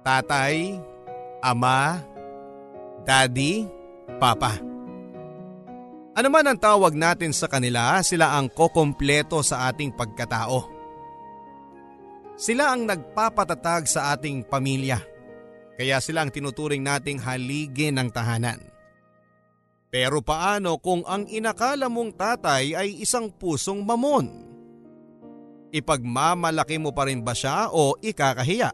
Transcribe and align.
tatay, 0.00 0.80
ama, 1.44 2.00
daddy, 3.04 3.68
papa. 4.20 4.60
Ano 6.10 6.28
man 6.28 6.44
ang 6.44 6.58
tawag 6.58 6.92
natin 6.92 7.30
sa 7.30 7.46
kanila, 7.46 8.02
sila 8.02 8.36
ang 8.36 8.50
kokompleto 8.50 9.40
sa 9.40 9.70
ating 9.70 9.94
pagkatao. 9.94 10.68
Sila 12.40 12.72
ang 12.72 12.88
nagpapatatag 12.88 13.84
sa 13.86 14.16
ating 14.16 14.44
pamilya. 14.48 15.00
Kaya 15.80 15.96
sila 16.02 16.24
ang 16.24 16.32
tinuturing 16.32 16.84
nating 16.84 17.20
haligi 17.20 17.88
ng 17.88 18.08
tahanan. 18.12 18.60
Pero 19.90 20.20
paano 20.22 20.76
kung 20.76 21.02
ang 21.08 21.24
inakala 21.26 21.90
mong 21.90 22.14
tatay 22.14 22.76
ay 22.76 23.00
isang 23.00 23.32
pusong 23.32 23.80
mamon? 23.82 24.28
Ipagmamalaki 25.70 26.78
mo 26.78 26.90
pa 26.92 27.06
rin 27.06 27.22
ba 27.22 27.34
siya 27.34 27.70
o 27.70 27.96
ikakahiya? 27.98 28.70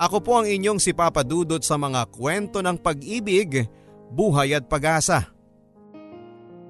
Ako 0.00 0.20
po 0.24 0.40
ang 0.40 0.46
inyong 0.48 0.80
si 0.80 0.96
Papa 0.96 1.20
Dudot 1.26 1.60
sa 1.60 1.76
mga 1.76 2.08
kwento 2.08 2.64
ng 2.64 2.76
pag-ibig, 2.80 3.68
buhay 4.12 4.56
at 4.56 4.64
pag-asa. 4.66 5.28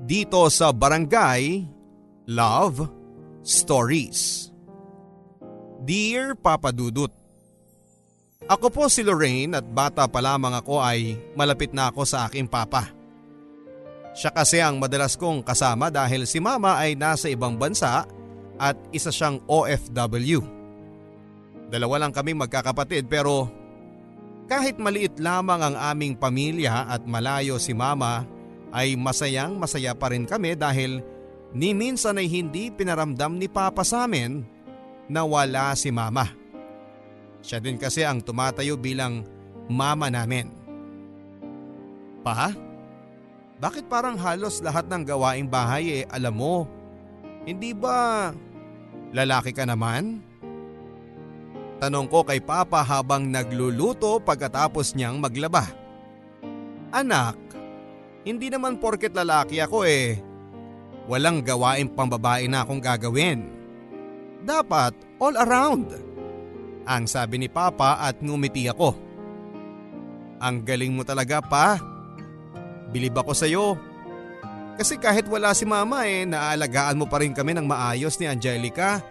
Dito 0.02 0.42
sa 0.50 0.74
Barangay 0.74 1.62
Love 2.27 2.86
Stories. 3.42 4.50
Dear 5.82 6.38
Papa 6.38 6.70
Dudut, 6.70 7.10
Ako 8.50 8.74
po 8.74 8.90
si 8.90 9.06
Lorraine 9.06 9.54
at 9.54 9.62
bata 9.62 10.02
pa 10.10 10.18
lamang 10.18 10.50
ako 10.58 10.82
ay 10.82 11.14
malapit 11.38 11.70
na 11.70 11.94
ako 11.94 12.02
sa 12.02 12.27
aking 12.27 12.50
papa. 12.50 12.91
Siya 14.12 14.34
kasi 14.34 14.58
ang 14.58 14.82
madalas 14.82 15.14
kong 15.14 15.46
kasama 15.46 15.88
dahil 15.88 16.27
si 16.27 16.42
mama 16.42 16.77
ay 16.77 16.98
nasa 16.98 17.30
ibang 17.30 17.54
bansa 17.54 18.04
at 18.58 18.77
isa 18.91 19.14
siyang 19.14 19.41
OFW. 19.46 20.61
Dalawa 21.72 22.04
lang 22.04 22.12
kaming 22.12 22.36
magkakapatid 22.36 23.08
pero 23.08 23.48
kahit 24.44 24.76
maliit 24.76 25.16
lamang 25.16 25.72
ang 25.72 25.76
aming 25.80 26.12
pamilya 26.12 26.84
at 26.84 27.08
malayo 27.08 27.56
si 27.56 27.72
mama 27.72 28.28
ay 28.77 28.92
masayang 28.92 29.56
masaya 29.56 29.97
pa 29.97 30.12
rin 30.12 30.28
kami 30.28 30.52
dahil 30.52 31.00
ni 31.56 31.72
minsan 31.72 32.20
ay 32.20 32.28
hindi 32.28 32.69
pinaramdam 32.69 33.41
ni 33.41 33.48
papa 33.48 33.88
sa 33.88 34.05
amin 34.05 34.44
na 35.08 35.24
wala 35.24 35.72
si 35.72 35.88
mama. 35.88 36.28
Siya 37.41 37.56
din 37.56 37.80
kasi 37.80 38.04
ang 38.04 38.20
tumatayo 38.20 38.77
bilang 38.77 39.25
mama 39.72 40.12
namin. 40.12 40.52
Pa? 42.20 42.52
Bakit 43.56 43.88
parang 43.88 44.20
halos 44.20 44.60
lahat 44.60 44.92
ng 44.92 45.08
gawaing 45.08 45.48
bahay 45.48 46.02
eh 46.02 46.04
alam 46.12 46.36
mo? 46.36 46.69
Hindi 47.48 47.72
ba 47.72 48.28
lalaki 49.16 49.56
ka 49.56 49.64
naman? 49.64 50.31
Tanong 51.83 52.06
ko 52.06 52.22
kay 52.22 52.38
Papa 52.38 52.78
habang 52.78 53.27
nagluluto 53.27 54.22
pagkatapos 54.22 54.94
niyang 54.94 55.19
maglaba. 55.19 55.66
Anak, 56.94 57.34
hindi 58.22 58.47
naman 58.47 58.78
porket 58.78 59.11
lalaki 59.11 59.58
ako 59.58 59.83
eh. 59.83 60.22
Walang 61.10 61.42
gawain 61.42 61.91
pambabae 61.91 62.47
na 62.47 62.62
akong 62.62 62.78
gagawin. 62.78 63.50
Dapat 64.47 64.94
all 65.19 65.34
around. 65.34 65.91
Ang 66.86 67.10
sabi 67.10 67.42
ni 67.42 67.50
Papa 67.50 67.98
at 67.98 68.22
ngumiti 68.22 68.70
ako. 68.70 68.94
Ang 70.38 70.62
galing 70.62 70.94
mo 70.94 71.03
talaga 71.03 71.42
pa. 71.42 71.83
Bilib 72.94 73.19
ako 73.19 73.34
sa 73.34 73.50
iyo. 73.50 73.75
Kasi 74.78 75.03
kahit 75.03 75.27
wala 75.27 75.50
si 75.50 75.66
mama 75.66 76.06
eh, 76.06 76.30
naaalagaan 76.30 76.94
mo 76.94 77.10
pa 77.10 77.19
rin 77.19 77.34
kami 77.34 77.58
ng 77.58 77.66
maayos 77.66 78.22
ni 78.22 78.30
Angelica. 78.30 79.03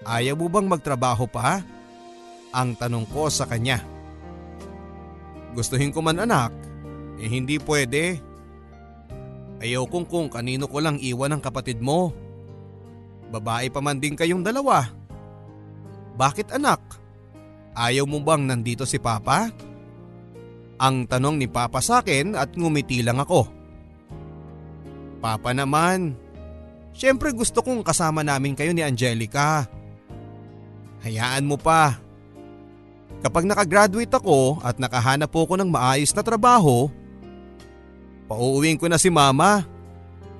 Ayaw 0.00 0.32
mo 0.32 0.48
bang 0.48 0.64
magtrabaho 0.64 1.28
pa? 1.28 1.60
Ang 2.56 2.72
tanong 2.72 3.04
ko 3.12 3.28
sa 3.28 3.44
kanya. 3.44 3.84
Gustuhin 5.52 5.92
ko 5.92 6.00
man 6.00 6.24
anak, 6.24 6.54
eh 7.20 7.28
hindi 7.28 7.60
pwede. 7.60 8.16
Ayaw 9.60 9.84
kong 9.84 10.08
kung 10.08 10.28
kanino 10.32 10.64
ko 10.64 10.80
lang 10.80 10.96
iwan 10.96 11.36
ang 11.36 11.42
kapatid 11.44 11.84
mo. 11.84 12.16
Babae 13.28 13.68
pa 13.68 13.84
man 13.84 14.00
din 14.00 14.16
kayong 14.16 14.40
dalawa. 14.40 14.88
Bakit 16.16 16.56
anak? 16.56 16.80
Ayaw 17.76 18.08
mo 18.08 18.24
bang 18.24 18.48
nandito 18.48 18.88
si 18.88 18.96
Papa? 18.96 19.52
Ang 20.80 21.04
tanong 21.04 21.36
ni 21.36 21.44
Papa 21.44 21.84
sa 21.84 22.00
akin 22.00 22.40
at 22.40 22.56
ngumiti 22.56 23.04
lang 23.04 23.20
ako. 23.20 23.46
Papa 25.20 25.52
naman, 25.52 26.16
syempre 26.96 27.36
gusto 27.36 27.60
kong 27.60 27.84
kasama 27.84 28.24
namin 28.24 28.56
kayo 28.56 28.72
ni 28.72 28.80
Angelica. 28.80 29.68
Hayaan 31.00 31.48
mo 31.48 31.56
pa. 31.56 31.96
Kapag 33.20 33.44
nakagraduate 33.44 34.12
ako 34.12 34.60
at 34.64 34.80
nakahanap 34.80 35.28
po 35.28 35.44
ako 35.44 35.60
ng 35.60 35.68
maayos 35.68 36.12
na 36.16 36.24
trabaho, 36.24 36.88
pauuwiin 38.28 38.80
ko 38.80 38.88
na 38.88 38.96
si 38.96 39.12
mama 39.12 39.64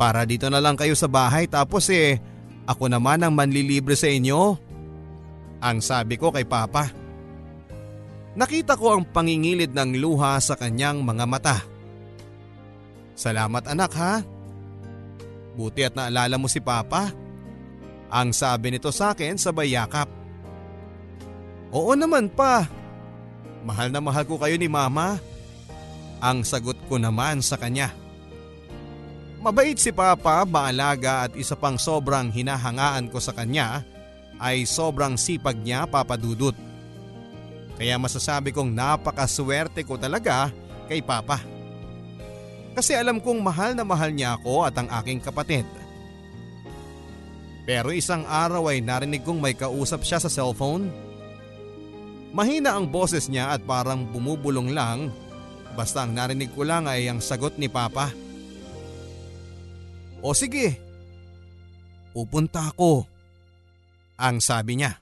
para 0.01 0.25
dito 0.25 0.49
na 0.49 0.65
lang 0.65 0.81
kayo 0.81 0.97
sa 0.97 1.05
bahay 1.05 1.45
tapos 1.45 1.93
eh 1.93 2.17
ako 2.65 2.89
naman 2.89 3.21
ang 3.21 3.33
manlilibre 3.37 3.93
sa 3.93 4.09
inyo. 4.09 4.57
Ang 5.61 5.85
sabi 5.85 6.17
ko 6.17 6.33
kay 6.33 6.49
papa. 6.49 6.89
Nakita 8.33 8.81
ko 8.81 8.97
ang 8.97 9.05
pangingilid 9.05 9.77
ng 9.77 10.01
luha 10.01 10.41
sa 10.41 10.57
kanyang 10.57 11.05
mga 11.05 11.25
mata. 11.29 11.57
Salamat 13.13 13.69
anak 13.69 13.93
ha. 14.01 14.25
Buti 15.53 15.85
at 15.85 15.93
naalala 15.93 16.41
mo 16.41 16.49
si 16.49 16.65
papa. 16.65 17.13
Ang 18.09 18.33
sabi 18.33 18.73
nito 18.73 18.89
sa 18.89 19.13
akin 19.13 19.37
sabay 19.37 19.77
yakap. 19.77 20.20
Oo 21.71 21.95
naman 21.95 22.27
pa. 22.31 22.67
Mahal 23.63 23.95
na 23.95 24.03
mahal 24.03 24.27
ko 24.27 24.39
kayo 24.39 24.59
ni 24.59 24.67
mama. 24.67 25.23
Ang 26.21 26.45
sagot 26.45 26.77
ko 26.91 26.99
naman 26.99 27.41
sa 27.41 27.57
kanya. 27.57 27.95
Mabait 29.41 29.79
si 29.81 29.89
Papa, 29.89 30.45
maalaga 30.45 31.25
at 31.25 31.33
isa 31.33 31.57
pang 31.57 31.81
sobrang 31.81 32.29
hinahangaan 32.29 33.09
ko 33.09 33.17
sa 33.17 33.33
kanya 33.33 33.81
ay 34.37 34.69
sobrang 34.69 35.17
sipag 35.17 35.57
niya 35.57 35.89
papadudot. 35.89 36.53
Kaya 37.81 37.97
masasabi 37.97 38.53
kong 38.53 38.69
napakaswerte 38.69 39.81
ko 39.89 39.97
talaga 39.97 40.53
kay 40.85 41.01
Papa. 41.01 41.41
Kasi 42.77 42.93
alam 42.93 43.17
kong 43.17 43.41
mahal 43.41 43.73
na 43.73 43.81
mahal 43.81 44.13
niya 44.13 44.37
ako 44.37 44.69
at 44.69 44.77
ang 44.77 44.93
aking 45.01 45.25
kapatid. 45.25 45.65
Pero 47.65 47.97
isang 47.97 48.29
araw 48.29 48.69
ay 48.69 48.85
narinig 48.85 49.25
kong 49.25 49.41
may 49.41 49.57
kausap 49.57 50.05
siya 50.05 50.21
sa 50.21 50.29
cellphone. 50.29 50.93
Mahina 52.31 52.79
ang 52.79 52.87
boses 52.87 53.27
niya 53.27 53.51
at 53.51 53.63
parang 53.67 54.07
bumubulong 54.07 54.71
lang 54.71 55.11
basta 55.75 56.07
ang 56.07 56.15
narinig 56.15 56.51
ko 56.55 56.63
lang 56.63 56.87
ay 56.87 57.11
ang 57.11 57.19
sagot 57.19 57.59
ni 57.59 57.67
Papa. 57.67 58.11
O 60.21 60.37
sige, 60.37 60.77
pupunta 62.13 62.71
ako. 62.71 63.07
Ang 64.21 64.37
sabi 64.45 64.77
niya. 64.77 65.01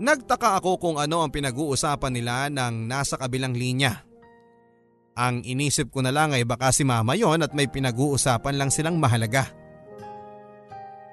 Nagtaka 0.00 0.58
ako 0.58 0.80
kung 0.80 0.96
ano 0.98 1.22
ang 1.22 1.30
pinag-uusapan 1.30 2.12
nila 2.12 2.48
ng 2.50 2.88
nasa 2.88 3.14
kabilang 3.20 3.54
linya. 3.54 4.02
Ang 5.14 5.44
inisip 5.44 5.92
ko 5.92 6.00
na 6.00 6.10
lang 6.10 6.32
ay 6.32 6.48
baka 6.48 6.72
si 6.72 6.82
mama 6.82 7.14
yon 7.14 7.44
at 7.44 7.52
may 7.52 7.68
pinag-uusapan 7.68 8.56
lang 8.56 8.72
silang 8.72 8.96
mahalaga. 8.96 9.52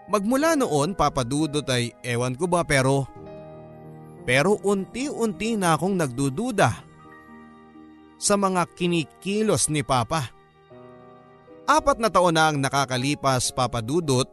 Magmula 0.08 0.56
noon 0.56 0.96
papadudot 0.96 1.68
ay 1.68 1.92
ewan 2.00 2.34
ko 2.40 2.48
ba 2.48 2.64
pero 2.64 3.06
pero 4.28 4.60
unti-unti 4.60 5.56
na 5.56 5.80
akong 5.80 5.96
nagdududa 5.96 6.84
sa 8.20 8.36
mga 8.36 8.68
kinikilos 8.76 9.72
ni 9.72 9.88
Papa. 9.88 10.28
Apat 11.64 12.04
na 12.04 12.12
taon 12.12 12.36
na 12.36 12.52
ang 12.52 12.60
nakakalipas 12.60 13.56
papadudot, 13.56 14.28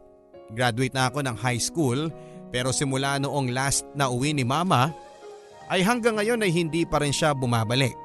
graduate 0.51 0.91
na 0.91 1.07
ako 1.07 1.23
ng 1.23 1.37
high 1.39 1.61
school 1.63 2.11
pero 2.51 2.75
simula 2.75 3.15
noong 3.23 3.55
last 3.55 3.87
na 3.95 4.11
uwi 4.11 4.35
ni 4.35 4.43
Mama 4.43 4.91
ay 5.71 5.79
hanggang 5.79 6.19
ngayon 6.19 6.43
ay 6.43 6.51
hindi 6.51 6.83
pa 6.83 6.99
rin 6.99 7.15
siya 7.15 7.31
bumabalik. 7.31 7.95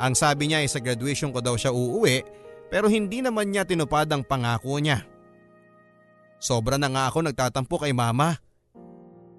Ang 0.00 0.16
sabi 0.16 0.48
niya 0.48 0.64
ay 0.64 0.68
sa 0.72 0.80
graduation 0.80 1.28
ko 1.28 1.44
daw 1.44 1.60
siya 1.60 1.76
uuwi 1.76 2.24
pero 2.72 2.88
hindi 2.88 3.20
naman 3.20 3.52
niya 3.52 3.68
tinupad 3.68 4.08
ang 4.08 4.24
pangako 4.24 4.80
niya. 4.80 5.04
Sobra 6.40 6.80
na 6.80 6.88
nga 6.88 7.12
ako 7.12 7.20
nagtatampo 7.20 7.76
kay 7.78 7.92
mama. 7.92 8.40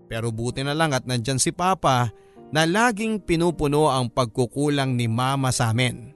Pero 0.05 0.29
buti 0.29 0.61
na 0.61 0.77
lang 0.77 0.93
at 0.93 1.09
nandyan 1.09 1.41
si 1.41 1.49
papa 1.49 2.13
na 2.53 2.63
laging 2.63 3.21
pinupuno 3.21 3.89
ang 3.89 4.09
pagkukulang 4.09 4.93
ni 4.93 5.09
mama 5.09 5.49
sa 5.49 5.73
amin. 5.73 6.13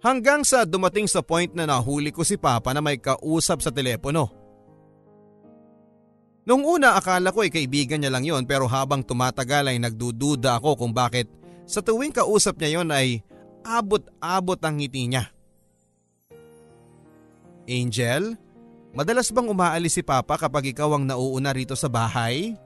Hanggang 0.00 0.44
sa 0.48 0.64
dumating 0.64 1.04
sa 1.04 1.20
point 1.20 1.52
na 1.52 1.68
nahuli 1.68 2.08
ko 2.08 2.24
si 2.24 2.40
papa 2.40 2.72
na 2.72 2.80
may 2.80 2.96
kausap 2.96 3.60
sa 3.60 3.68
telepono. 3.68 4.32
Nung 6.48 6.64
una 6.64 6.96
akala 6.96 7.30
ko 7.36 7.44
ay 7.44 7.52
kaibigan 7.52 8.00
niya 8.00 8.12
lang 8.12 8.24
yon 8.24 8.48
pero 8.48 8.64
habang 8.64 9.04
tumatagal 9.04 9.68
ay 9.68 9.76
nagdududa 9.76 10.56
ako 10.56 10.80
kung 10.80 10.92
bakit 10.96 11.28
sa 11.68 11.84
tuwing 11.84 12.16
kausap 12.16 12.56
niya 12.56 12.80
yon 12.80 12.88
ay 12.88 13.20
abot-abot 13.60 14.58
ang 14.64 14.80
ngiti 14.80 15.04
niya. 15.12 15.28
Angel, 17.68 18.34
madalas 18.96 19.30
bang 19.30 19.46
umaalis 19.46 20.00
si 20.00 20.02
Papa 20.02 20.40
kapag 20.40 20.72
ikaw 20.74 20.96
ang 20.96 21.04
nauuna 21.06 21.54
rito 21.54 21.76
sa 21.76 21.86
bahay? 21.86 22.56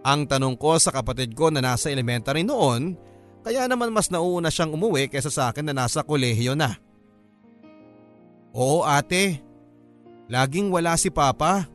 Ang 0.00 0.24
tanong 0.24 0.56
ko 0.56 0.80
sa 0.80 0.88
kapatid 0.88 1.36
ko 1.36 1.52
na 1.52 1.60
nasa 1.60 1.92
elementary 1.92 2.40
noon, 2.40 2.96
kaya 3.44 3.68
naman 3.68 3.92
mas 3.92 4.08
nauuna 4.08 4.48
siyang 4.48 4.72
umuwi 4.72 5.12
kaysa 5.12 5.28
sa 5.28 5.52
akin 5.52 5.68
na 5.68 5.74
nasa 5.76 6.00
kolehiyo 6.00 6.56
na. 6.56 6.76
Oo 8.56 8.82
ate, 8.82 9.44
laging 10.32 10.72
wala 10.72 10.96
si 10.96 11.12
Papa. 11.12 11.68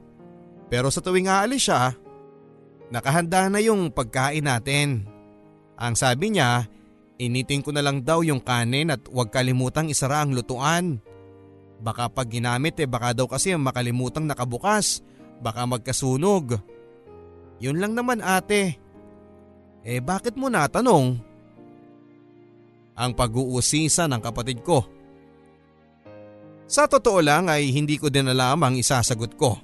Pero 0.65 0.89
sa 0.89 0.99
tuwing 0.99 1.29
aalis 1.29 1.69
siya, 1.69 1.93
nakahanda 2.89 3.45
na 3.49 3.61
yung 3.61 3.93
pagkain 3.93 4.49
natin. 4.49 5.05
Ang 5.77 5.93
sabi 5.93 6.33
niya, 6.33 6.65
initin 7.21 7.61
ko 7.61 7.69
na 7.69 7.85
lang 7.85 8.01
daw 8.01 8.25
yung 8.25 8.41
kanin 8.41 8.89
at 8.89 9.05
huwag 9.05 9.29
kalimutang 9.29 9.93
isara 9.93 10.25
ang 10.25 10.33
lutuan. 10.33 10.97
Baka 11.77 12.09
pag 12.09 12.25
ginamit 12.31 12.79
eh 12.81 12.89
baka 12.89 13.13
daw 13.13 13.29
kasi 13.29 13.53
makalimutang 13.53 14.25
nakabukas, 14.25 15.05
baka 15.43 15.69
magkasunog. 15.69 16.57
Yun 17.63 17.79
lang 17.79 17.95
naman 17.95 18.19
ate. 18.19 18.75
Eh 19.85 20.01
bakit 20.01 20.35
mo 20.35 20.51
natanong? 20.51 21.19
Ang 22.95 23.11
pag-uusisa 23.13 24.07
ng 24.07 24.21
kapatid 24.23 24.63
ko. 24.65 24.83
Sa 26.65 26.89
totoo 26.89 27.21
lang 27.21 27.45
ay 27.45 27.69
hindi 27.69 28.01
ko 28.01 28.09
din 28.09 28.31
alam 28.31 28.57
ang 28.65 28.73
isasagot 28.73 29.37
ko. 29.37 29.61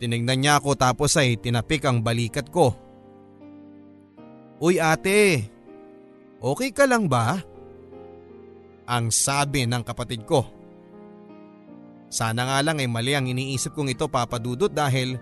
Tinignan 0.00 0.40
niya 0.40 0.60
ako 0.60 0.76
tapos 0.76 1.16
ay 1.20 1.36
tinapik 1.36 1.84
ang 1.84 2.00
balikat 2.00 2.48
ko. 2.48 2.72
Uy 4.56 4.80
ate, 4.80 5.44
okay 6.40 6.72
ka 6.72 6.88
lang 6.88 7.04
ba? 7.12 7.36
Ang 8.88 9.12
sabi 9.12 9.68
ng 9.68 9.84
kapatid 9.84 10.24
ko. 10.24 10.48
Sana 12.08 12.48
nga 12.48 12.58
lang 12.64 12.80
ay 12.80 12.88
mali 12.88 13.12
ang 13.12 13.28
iniisip 13.28 13.76
kong 13.76 13.92
ito 13.92 14.08
papadudot 14.08 14.72
dahil 14.72 15.20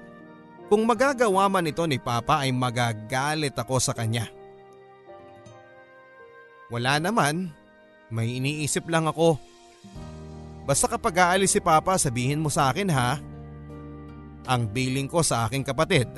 kung 0.69 0.83
magagawa 0.89 1.47
man 1.47 1.69
ito 1.69 1.85
ni 1.85 2.01
Papa 2.01 2.45
ay 2.45 2.51
magagalit 2.51 3.53
ako 3.55 3.77
sa 3.81 3.93
kanya. 3.93 4.29
Wala 6.73 6.97
naman, 6.99 7.53
may 8.09 8.41
iniisip 8.41 8.89
lang 8.89 9.05
ako. 9.05 9.37
Basta 10.65 10.89
kapag 10.89 11.21
aalis 11.21 11.53
si 11.53 11.61
Papa 11.61 12.01
sabihin 12.01 12.41
mo 12.41 12.49
sa 12.49 12.73
akin 12.73 12.89
ha. 12.89 13.21
Ang 14.45 14.69
billing 14.69 15.09
ko 15.09 15.21
sa 15.21 15.45
aking 15.45 15.65
kapatid. 15.65 16.09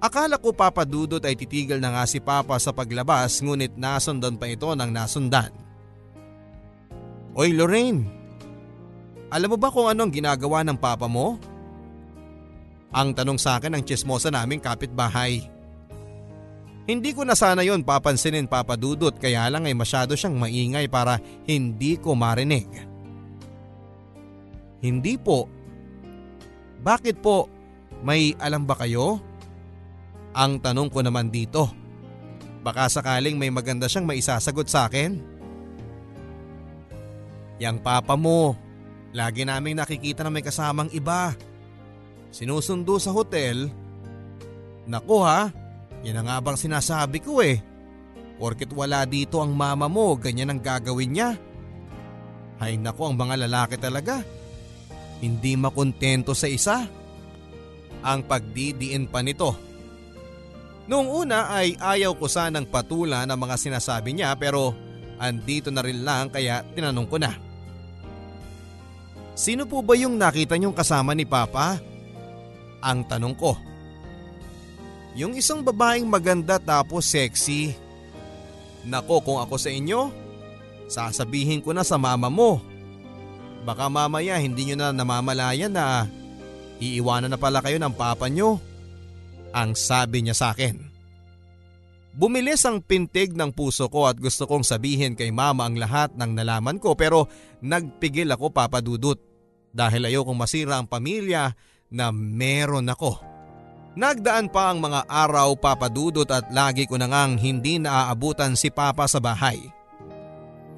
Akala 0.00 0.40
ko 0.40 0.56
papadudot 0.56 1.20
ay 1.20 1.36
titigil 1.36 1.76
na 1.76 1.92
nga 1.92 2.04
si 2.08 2.20
Papa 2.20 2.56
sa 2.56 2.72
paglabas 2.72 3.44
ngunit 3.44 3.76
nasundan 3.76 4.40
pa 4.40 4.48
ito 4.48 4.72
ng 4.72 4.88
nasundan. 4.88 5.52
Oy 7.36 7.52
Lorraine, 7.52 8.08
alam 9.28 9.48
mo 9.52 9.56
ba 9.60 9.68
kung 9.68 9.86
anong 9.88 10.12
ginagawa 10.12 10.64
ng 10.64 10.76
Papa 10.80 11.04
mo? 11.04 11.36
Ang 12.90 13.14
tanong 13.14 13.38
sa 13.38 13.58
akin 13.58 13.78
ng 13.78 13.84
chismosa 13.86 14.34
naming 14.34 14.58
kapitbahay. 14.58 15.46
Hindi 16.90 17.14
ko 17.14 17.22
na 17.22 17.38
sana 17.38 17.62
yon 17.62 17.86
papansinin 17.86 18.50
papadudot 18.50 19.14
kaya 19.14 19.46
lang 19.46 19.62
ay 19.62 19.78
masyado 19.78 20.18
siyang 20.18 20.34
maingay 20.34 20.90
para 20.90 21.22
hindi 21.46 21.94
ko 21.94 22.18
marinig. 22.18 22.66
Hindi 24.82 25.14
po. 25.20 25.46
Bakit 26.82 27.22
po? 27.22 27.46
May 28.02 28.34
alam 28.40 28.66
ba 28.66 28.74
kayo? 28.74 29.20
Ang 30.34 30.58
tanong 30.58 30.88
ko 30.90 31.04
naman 31.04 31.28
dito. 31.30 31.68
Baka 32.64 32.90
sakaling 32.90 33.36
may 33.38 33.52
maganda 33.52 33.86
siyang 33.86 34.08
maisasagot 34.08 34.66
sa 34.66 34.88
akin. 34.90 35.20
Yang 37.60 37.76
papa 37.84 38.16
mo, 38.16 38.56
lagi 39.12 39.44
naming 39.44 39.76
nakikita 39.76 40.24
na 40.24 40.32
may 40.32 40.40
kasamang 40.40 40.88
iba. 40.96 41.36
Sinusundo 42.30 42.96
sa 43.02 43.10
hotel. 43.10 43.70
Naku 44.86 45.16
ha, 45.22 45.50
yan 46.06 46.22
ang 46.22 46.26
nga 46.30 46.38
bang 46.40 46.58
sinasabi 46.58 47.18
ko 47.20 47.42
eh. 47.42 47.58
Porket 48.40 48.72
wala 48.72 49.04
dito 49.04 49.42
ang 49.44 49.52
mama 49.52 49.84
mo, 49.90 50.16
ganyan 50.16 50.48
ang 50.54 50.60
gagawin 50.62 51.12
niya. 51.12 51.30
Hay 52.56 52.80
nako 52.80 53.12
ang 53.12 53.16
mga 53.20 53.44
lalaki 53.44 53.76
talaga. 53.76 54.24
Hindi 55.20 55.52
makontento 55.60 56.32
sa 56.32 56.48
isa. 56.48 56.88
Ang 58.00 58.24
pagdidiin 58.24 59.12
pa 59.12 59.20
nito. 59.20 59.52
Noong 60.88 61.08
una 61.08 61.52
ay 61.52 61.76
ayaw 61.76 62.16
ko 62.16 62.26
sanang 62.26 62.64
patula 62.64 63.28
ng 63.28 63.36
mga 63.36 63.56
sinasabi 63.60 64.16
niya 64.16 64.32
pero 64.40 64.72
andito 65.20 65.68
na 65.68 65.84
rin 65.84 66.00
lang 66.00 66.32
kaya 66.32 66.64
tinanong 66.72 67.08
ko 67.08 67.16
na. 67.20 67.32
Sino 69.36 69.68
po 69.68 69.84
ba 69.84 69.96
yung 69.96 70.16
nakita 70.16 70.56
niyong 70.56 70.76
kasama 70.76 71.12
ni 71.12 71.28
Papa? 71.28 71.89
Ang 72.80 73.04
tanong 73.04 73.36
ko. 73.36 73.56
Yung 75.18 75.36
isang 75.36 75.60
babaeng 75.60 76.06
maganda 76.06 76.56
tapos 76.56 77.08
sexy. 77.08 77.74
Nako 78.86 79.20
kung 79.20 79.38
ako 79.42 79.60
sa 79.60 79.68
inyo, 79.68 80.08
sasabihin 80.88 81.60
ko 81.60 81.76
na 81.76 81.84
sa 81.84 82.00
mama 82.00 82.32
mo. 82.32 82.62
Baka 83.66 83.92
mamaya 83.92 84.40
hindi 84.40 84.72
nyo 84.72 84.76
na 84.80 84.88
namamalayan 84.96 85.74
na 85.74 86.08
iiwanan 86.80 87.28
na 87.28 87.36
pala 87.36 87.60
kayo 87.60 87.76
ng 87.76 87.92
papa 87.92 88.32
nyo. 88.32 88.56
Ang 89.52 89.76
sabi 89.76 90.24
niya 90.24 90.32
sa 90.32 90.54
akin. 90.54 90.90
Bumilis 92.10 92.66
ang 92.66 92.82
pintig 92.82 93.38
ng 93.38 93.54
puso 93.54 93.86
ko 93.86 94.10
at 94.10 94.18
gusto 94.18 94.46
kong 94.46 94.66
sabihin 94.66 95.14
kay 95.14 95.30
mama 95.30 95.66
ang 95.66 95.78
lahat 95.78 96.10
ng 96.18 96.34
nalaman 96.34 96.82
ko 96.82 96.98
pero 96.98 97.30
nagpigil 97.62 98.26
ako 98.34 98.50
papadudot 98.50 99.18
dahil 99.70 100.10
ayokong 100.10 100.34
masira 100.34 100.82
ang 100.82 100.90
pamilya 100.90 101.54
na 101.90 102.14
meron 102.14 102.86
ako. 102.86 103.18
Nagdaan 103.98 104.46
pa 104.54 104.70
ang 104.70 104.78
mga 104.78 105.10
araw 105.10 105.58
papadudot 105.58 106.26
at 106.30 106.46
lagi 106.54 106.86
ko 106.86 106.94
na 106.94 107.10
ngang 107.10 107.42
hindi 107.42 107.82
naaabutan 107.82 108.54
si 108.54 108.70
Papa 108.70 109.10
sa 109.10 109.18
bahay. 109.18 109.58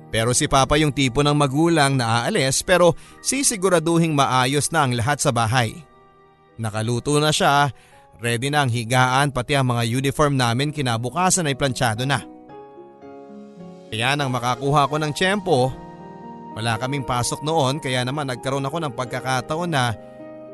Pero 0.08 0.32
si 0.32 0.48
Papa 0.48 0.80
yung 0.80 0.92
tipo 0.92 1.20
ng 1.20 1.36
magulang 1.36 1.96
na 1.96 2.24
aalis 2.24 2.64
pero 2.64 2.96
sisiguraduhing 3.20 4.16
maayos 4.16 4.72
na 4.72 4.88
ang 4.88 4.92
lahat 4.96 5.20
sa 5.20 5.32
bahay. 5.32 5.76
Nakaluto 6.56 7.16
na 7.20 7.32
siya, 7.32 7.72
ready 8.20 8.48
na 8.48 8.64
ang 8.64 8.72
higaan 8.72 9.32
pati 9.32 9.56
ang 9.56 9.72
mga 9.72 9.88
uniform 9.88 10.36
namin 10.36 10.72
kinabukasan 10.72 11.48
ay 11.48 11.56
planchado 11.56 12.08
na. 12.08 12.24
Kaya 13.92 14.16
nang 14.16 14.32
makakuha 14.32 14.88
ko 14.88 14.96
ng 14.96 15.12
tiyempo, 15.12 15.68
wala 16.56 16.80
kaming 16.80 17.04
pasok 17.04 17.44
noon 17.44 17.80
kaya 17.80 18.04
naman 18.04 18.28
nagkaroon 18.28 18.64
ako 18.64 18.80
ng 18.84 18.92
pagkakataon 18.96 19.68
na 19.72 19.96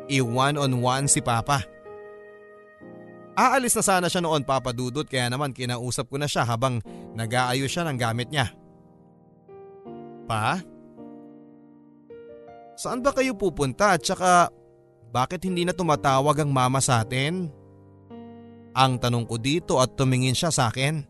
i-one 0.09 0.57
on 0.57 0.73
one 0.81 1.07
si 1.07 1.21
Papa. 1.21 1.65
Aalis 3.39 3.79
na 3.79 3.85
sana 3.87 4.07
siya 4.11 4.19
noon 4.19 4.43
papadudot 4.43 5.07
kaya 5.07 5.31
naman 5.31 5.55
kinausap 5.55 6.11
ko 6.11 6.19
na 6.19 6.27
siya 6.27 6.43
habang 6.43 6.83
nag-aayos 7.15 7.71
siya 7.71 7.87
ng 7.87 7.95
gamit 7.95 8.29
niya. 8.35 8.51
Pa? 10.27 10.59
Saan 12.75 12.99
ba 12.99 13.15
kayo 13.15 13.39
pupunta 13.39 13.95
at 13.95 14.03
saka 14.03 14.51
bakit 15.15 15.47
hindi 15.47 15.63
na 15.63 15.71
tumatawag 15.71 16.43
ang 16.43 16.51
mama 16.51 16.83
sa 16.83 17.07
atin? 17.07 17.47
Ang 18.75 18.93
tanong 18.99 19.25
ko 19.25 19.39
dito 19.39 19.79
at 19.79 19.95
tumingin 19.95 20.35
siya 20.35 20.51
sa 20.51 20.69
akin. 20.69 21.03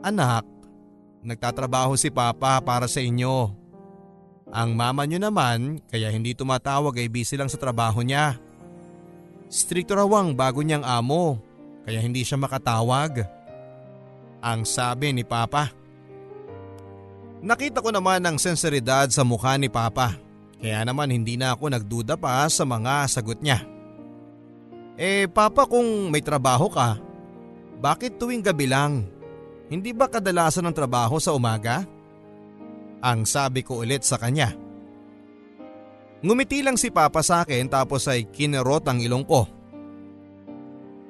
Anak, 0.00 0.48
nagtatrabaho 1.20 1.92
si 1.94 2.08
Papa 2.08 2.56
para 2.64 2.88
sa 2.88 3.04
inyo. 3.04 3.59
Ang 4.50 4.74
mama 4.74 5.06
niyo 5.06 5.22
naman 5.22 5.78
kaya 5.86 6.10
hindi 6.10 6.34
tumatawag 6.34 6.98
ay 6.98 7.06
busy 7.06 7.38
lang 7.38 7.46
sa 7.46 7.58
trabaho 7.58 8.02
niya. 8.02 8.34
Stricto 9.46 9.94
raw 9.94 10.06
ang 10.18 10.34
bago 10.34 10.58
niyang 10.62 10.82
amo 10.82 11.38
kaya 11.86 12.02
hindi 12.02 12.26
siya 12.26 12.38
makatawag. 12.38 13.22
Ang 14.42 14.66
sabi 14.66 15.14
ni 15.14 15.22
Papa. 15.22 15.70
Nakita 17.40 17.78
ko 17.80 17.94
naman 17.94 18.26
ang 18.26 18.36
senseridad 18.36 19.06
sa 19.08 19.22
mukha 19.22 19.54
ni 19.54 19.70
Papa 19.70 20.18
kaya 20.60 20.84
naman 20.84 21.08
hindi 21.08 21.38
na 21.38 21.56
ako 21.56 21.72
nagduda 21.72 22.20
pa 22.20 22.44
sa 22.50 22.66
mga 22.68 23.06
sagot 23.08 23.38
niya. 23.40 23.64
Eh 25.00 25.24
Papa 25.30 25.64
kung 25.64 26.12
may 26.12 26.20
trabaho 26.20 26.68
ka, 26.68 27.00
bakit 27.80 28.20
tuwing 28.20 28.44
gabi 28.44 28.68
lang? 28.68 29.08
Hindi 29.72 29.96
ba 29.96 30.10
kadalasan 30.10 30.68
ng 30.68 30.76
trabaho 30.76 31.16
sa 31.16 31.32
umaga? 31.32 31.88
Ang 33.00 33.24
sabi 33.24 33.64
ko 33.64 33.80
ulit 33.80 34.04
sa 34.04 34.20
kanya. 34.20 34.52
Ngumiti 36.20 36.60
lang 36.60 36.76
si 36.76 36.92
Papa 36.92 37.24
sa 37.24 37.44
akin 37.44 37.64
tapos 37.72 38.04
ay 38.04 38.28
kinerot 38.28 38.84
ang 38.84 39.00
ilong 39.00 39.24
ko. 39.24 39.48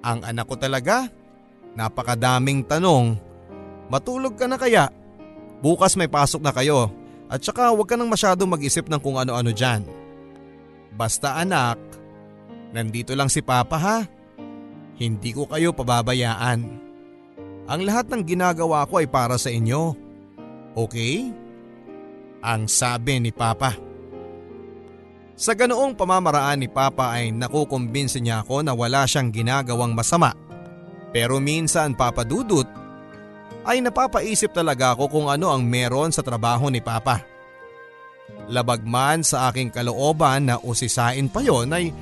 Ang 0.06 0.22
anak 0.22 0.46
ko 0.46 0.54
talaga? 0.54 1.10
Napakadaming 1.74 2.62
tanong. 2.62 3.18
Matulog 3.90 4.38
ka 4.38 4.46
na 4.46 4.54
kaya? 4.54 4.86
Bukas 5.60 5.98
may 5.98 6.06
pasok 6.06 6.40
na 6.40 6.54
kayo 6.54 6.94
at 7.26 7.42
saka 7.42 7.74
huwag 7.74 7.90
ka 7.90 7.98
nang 7.98 8.10
masyado 8.10 8.46
mag-isip 8.46 8.86
ng 8.86 9.02
kung 9.02 9.18
ano-ano 9.18 9.50
dyan. 9.50 9.82
Basta 10.94 11.38
anak, 11.38 11.78
nandito 12.70 13.14
lang 13.14 13.30
si 13.30 13.42
Papa 13.42 13.78
ha. 13.78 13.98
Hindi 14.98 15.34
ko 15.34 15.46
kayo 15.46 15.74
pababayaan. 15.74 16.60
Ang 17.70 17.80
lahat 17.86 18.10
ng 18.10 18.22
ginagawa 18.26 18.82
ko 18.86 18.98
ay 18.98 19.06
para 19.06 19.38
sa 19.38 19.50
inyo. 19.50 19.94
Okay? 20.74 21.30
Ang 22.40 22.72
sabi 22.72 23.20
ni 23.20 23.32
Papa. 23.36 23.76
Sa 25.36 25.52
ganoong 25.52 25.92
pamamaraan 25.96 26.60
ni 26.60 26.68
Papa 26.68 27.12
ay 27.12 27.32
nakukumbinsi 27.32 28.20
niya 28.20 28.44
ako 28.44 28.64
na 28.64 28.72
wala 28.72 29.04
siyang 29.04 29.28
ginagawang 29.28 29.92
masama. 29.92 30.32
Pero 31.12 31.36
minsan 31.36 31.92
Papa 31.92 32.24
Dudut 32.24 32.68
ay 33.64 33.84
napapaisip 33.84 34.56
talaga 34.56 34.96
ako 34.96 35.12
kung 35.12 35.26
ano 35.28 35.52
ang 35.52 35.64
meron 35.64 36.12
sa 36.12 36.24
trabaho 36.24 36.72
ni 36.72 36.80
Papa. 36.80 37.20
Labag 38.48 38.88
man 38.88 39.20
sa 39.20 39.52
aking 39.52 39.68
kalooban 39.68 40.48
na 40.48 40.56
usisain 40.64 41.28
pa 41.28 41.44
yon 41.44 41.72
ay 41.76 41.92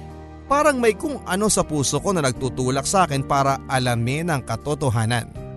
parang 0.47 0.79
may 0.79 0.95
kung 0.95 1.19
ano 1.27 1.51
sa 1.51 1.67
puso 1.67 1.99
ko 1.99 2.15
na 2.15 2.23
nagtutulak 2.23 2.87
sa 2.87 3.11
akin 3.11 3.27
para 3.27 3.59
alamin 3.67 4.31
ang 4.31 4.43
katotohanan. 4.47 5.48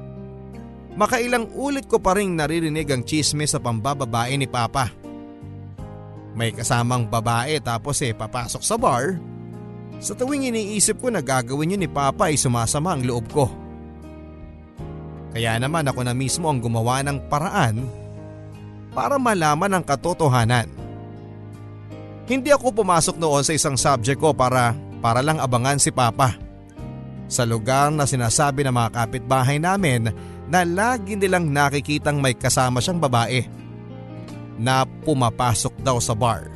Makailang 0.91 1.55
ulit 1.55 1.87
ko 1.87 2.03
pa 2.03 2.19
rin 2.19 2.35
naririnig 2.35 2.87
ang 2.91 3.03
chisme 3.07 3.47
sa 3.47 3.63
pambababae 3.63 4.35
ni 4.35 4.47
Papa. 4.47 4.91
May 6.35 6.51
kasamang 6.51 7.07
babae 7.07 7.59
tapos 7.63 7.99
eh 8.03 8.11
papasok 8.11 8.63
sa 8.63 8.75
bar. 8.75 9.19
Sa 10.01 10.17
tuwing 10.17 10.51
iniisip 10.51 10.99
ko 10.99 11.13
na 11.13 11.23
gagawin 11.23 11.77
yun 11.77 11.81
ni 11.83 11.89
Papa 11.91 12.27
ay 12.27 12.35
sumasama 12.35 12.95
ang 12.95 13.03
loob 13.07 13.25
ko. 13.31 13.45
Kaya 15.31 15.55
naman 15.61 15.87
ako 15.87 16.03
na 16.03 16.11
mismo 16.11 16.51
ang 16.51 16.59
gumawa 16.59 16.99
ng 17.07 17.31
paraan 17.31 17.87
para 18.91 19.15
malaman 19.15 19.79
ang 19.79 19.83
katotohanan. 19.87 20.67
Hindi 22.27 22.51
ako 22.51 22.83
pumasok 22.83 23.15
noon 23.15 23.43
sa 23.43 23.55
isang 23.55 23.79
subject 23.79 24.19
ko 24.19 24.35
para 24.35 24.75
para 24.99 25.23
lang 25.23 25.39
abangan 25.39 25.79
si 25.79 25.91
Papa. 25.91 26.50
Sa 27.31 27.47
lugar 27.47 27.95
na 27.95 28.03
sinasabi 28.03 28.67
ng 28.67 28.75
mga 28.75 28.89
kapitbahay 28.91 29.55
namin 29.55 30.11
na 30.51 30.67
lagi 30.67 31.15
nilang 31.15 31.47
nakikitang 31.47 32.19
may 32.19 32.35
kasama 32.35 32.83
siyang 32.83 32.99
babae 32.99 33.47
na 34.59 34.83
pumapasok 34.83 35.79
daw 35.79 35.95
sa 36.03 36.11
bar. 36.11 36.51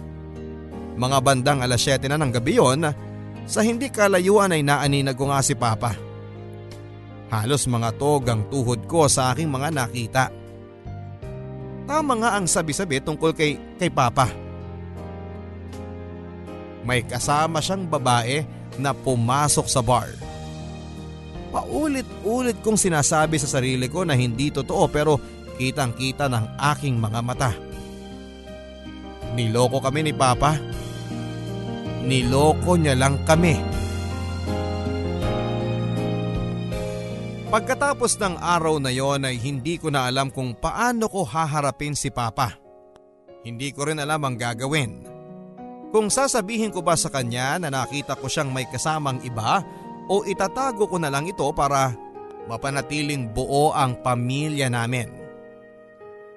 Mga 0.99 1.17
bandang 1.23 1.59
alas 1.63 1.79
7 1.79 2.11
na 2.11 2.19
ng 2.19 2.27
gabi 2.27 2.59
yon, 2.59 2.91
sa 3.47 3.63
hindi 3.63 3.87
kalayuan 3.87 4.51
ay 4.51 4.67
naaninag 4.67 5.15
ko 5.15 5.31
nga 5.31 5.39
si 5.39 5.55
Papa. 5.55 5.95
Halos 7.31 7.71
mga 7.71 7.95
togang 7.95 8.43
tuhod 8.51 8.83
ko 8.83 9.07
sa 9.07 9.31
aking 9.31 9.47
mga 9.47 9.71
nakita. 9.71 10.27
Tama 11.87 12.19
nga 12.19 12.35
ang 12.35 12.51
sabi-sabi 12.51 12.99
tungkol 12.99 13.31
kay, 13.31 13.55
kay 13.79 13.87
Papa. 13.87 14.27
May 16.83 17.01
kasama 17.07 17.63
siyang 17.63 17.87
babae 17.87 18.43
na 18.75 18.91
pumasok 18.91 19.71
sa 19.71 19.79
bar. 19.79 20.34
Paulit-ulit 21.55 22.59
kong 22.59 22.75
sinasabi 22.75 23.39
sa 23.39 23.47
sarili 23.47 23.87
ko 23.87 24.03
na 24.03 24.11
hindi 24.11 24.51
totoo 24.51 24.91
pero 24.91 25.15
kitang 25.55 25.95
kita 25.95 26.27
ng 26.27 26.59
aking 26.75 26.99
mga 26.99 27.19
mata. 27.23 27.55
Niloko 29.39 29.79
kami 29.79 30.03
ni 30.03 30.11
Papa. 30.11 30.59
Niloko 32.03 32.75
niya 32.75 32.99
lang 32.99 33.23
kami. 33.23 33.55
Pagkatapos 37.47 38.19
ng 38.19 38.35
araw 38.35 38.83
na 38.83 38.91
yon 38.91 39.23
ay 39.23 39.39
hindi 39.39 39.79
ko 39.79 39.87
na 39.87 40.11
alam 40.11 40.27
kung 40.27 40.59
paano 40.59 41.07
ko 41.07 41.23
haharapin 41.23 41.95
si 41.95 42.11
Papa. 42.11 42.51
Hindi 43.47 43.71
ko 43.71 43.87
rin 43.87 44.03
alam 44.03 44.19
ang 44.27 44.35
gagawin. 44.35 45.07
Kung 45.95 46.11
sasabihin 46.11 46.75
ko 46.75 46.83
ba 46.83 46.99
sa 46.99 47.07
kanya 47.07 47.55
na 47.63 47.71
nakita 47.71 48.19
ko 48.19 48.27
siyang 48.27 48.51
may 48.51 48.67
kasamang 48.67 49.23
iba 49.23 49.63
o 50.05 50.21
itatago 50.25 50.85
ko 50.85 50.97
na 51.01 51.09
lang 51.09 51.25
ito 51.25 51.45
para 51.53 51.93
mapanatiling 52.45 53.29
buo 53.33 53.73
ang 53.73 53.97
pamilya 54.01 54.69
namin. 54.69 55.09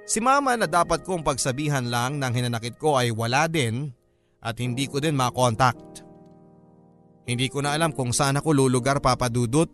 Si 0.08 0.24
mama 0.24 0.56
na 0.56 0.64
dapat 0.64 1.04
kong 1.04 1.20
pagsabihan 1.20 1.84
lang 1.84 2.16
ng 2.16 2.32
hinanakit 2.32 2.80
ko 2.80 2.96
ay 2.96 3.12
wala 3.12 3.44
din 3.44 3.92
at 4.40 4.56
hindi 4.56 4.88
ko 4.88 5.04
din 5.04 5.12
makontakt. 5.12 6.00
Hindi 7.28 7.52
ko 7.52 7.60
na 7.60 7.76
alam 7.76 7.92
kung 7.92 8.08
saan 8.16 8.40
ako 8.40 8.56
lulugar 8.56 9.04
papadudot. 9.04 9.68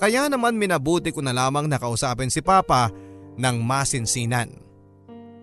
Kaya 0.00 0.32
naman 0.32 0.56
minabuti 0.56 1.12
ko 1.12 1.20
na 1.20 1.36
lamang 1.36 1.68
nakausapin 1.68 2.32
si 2.32 2.40
Papa 2.40 2.88
ng 3.36 3.56
masinsinan. 3.60 4.48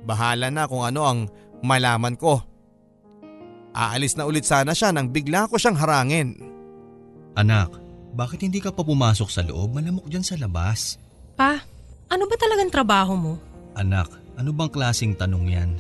Bahala 0.02 0.50
na 0.50 0.66
kung 0.66 0.82
ano 0.82 1.06
ang 1.06 1.20
malaman 1.62 2.18
ko. 2.18 2.42
Aalis 3.76 4.18
na 4.18 4.26
ulit 4.26 4.50
sana 4.50 4.74
siya 4.74 4.90
nang 4.90 5.14
bigla 5.14 5.46
ko 5.46 5.62
siyang 5.62 5.78
harangin. 5.78 6.55
Anak, 7.36 7.68
bakit 8.16 8.48
hindi 8.48 8.64
ka 8.64 8.72
pa 8.72 8.80
pumasok 8.80 9.28
sa 9.28 9.44
loob? 9.44 9.76
Malamok 9.76 10.08
dyan 10.08 10.24
sa 10.24 10.40
labas. 10.40 10.96
Pa, 11.36 11.60
ano 12.08 12.24
ba 12.32 12.36
talagang 12.40 12.72
trabaho 12.72 13.12
mo? 13.20 13.34
Anak, 13.76 14.08
ano 14.40 14.56
bang 14.56 14.72
klasing 14.72 15.20
tanong 15.20 15.52
yan? 15.52 15.72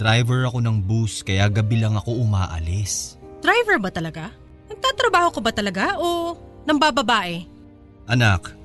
Driver 0.00 0.48
ako 0.48 0.64
ng 0.64 0.80
bus 0.80 1.20
kaya 1.20 1.44
gabi 1.52 1.84
lang 1.84 1.92
ako 1.92 2.24
umaalis. 2.24 3.20
Driver 3.44 3.76
ba 3.76 3.92
talaga? 3.92 4.32
Nagtatrabaho 4.72 5.28
ko 5.28 5.40
ba 5.44 5.52
talaga 5.52 6.00
o 6.00 6.40
nang 6.64 6.80
bababae? 6.80 7.44
Anak, 8.08 8.56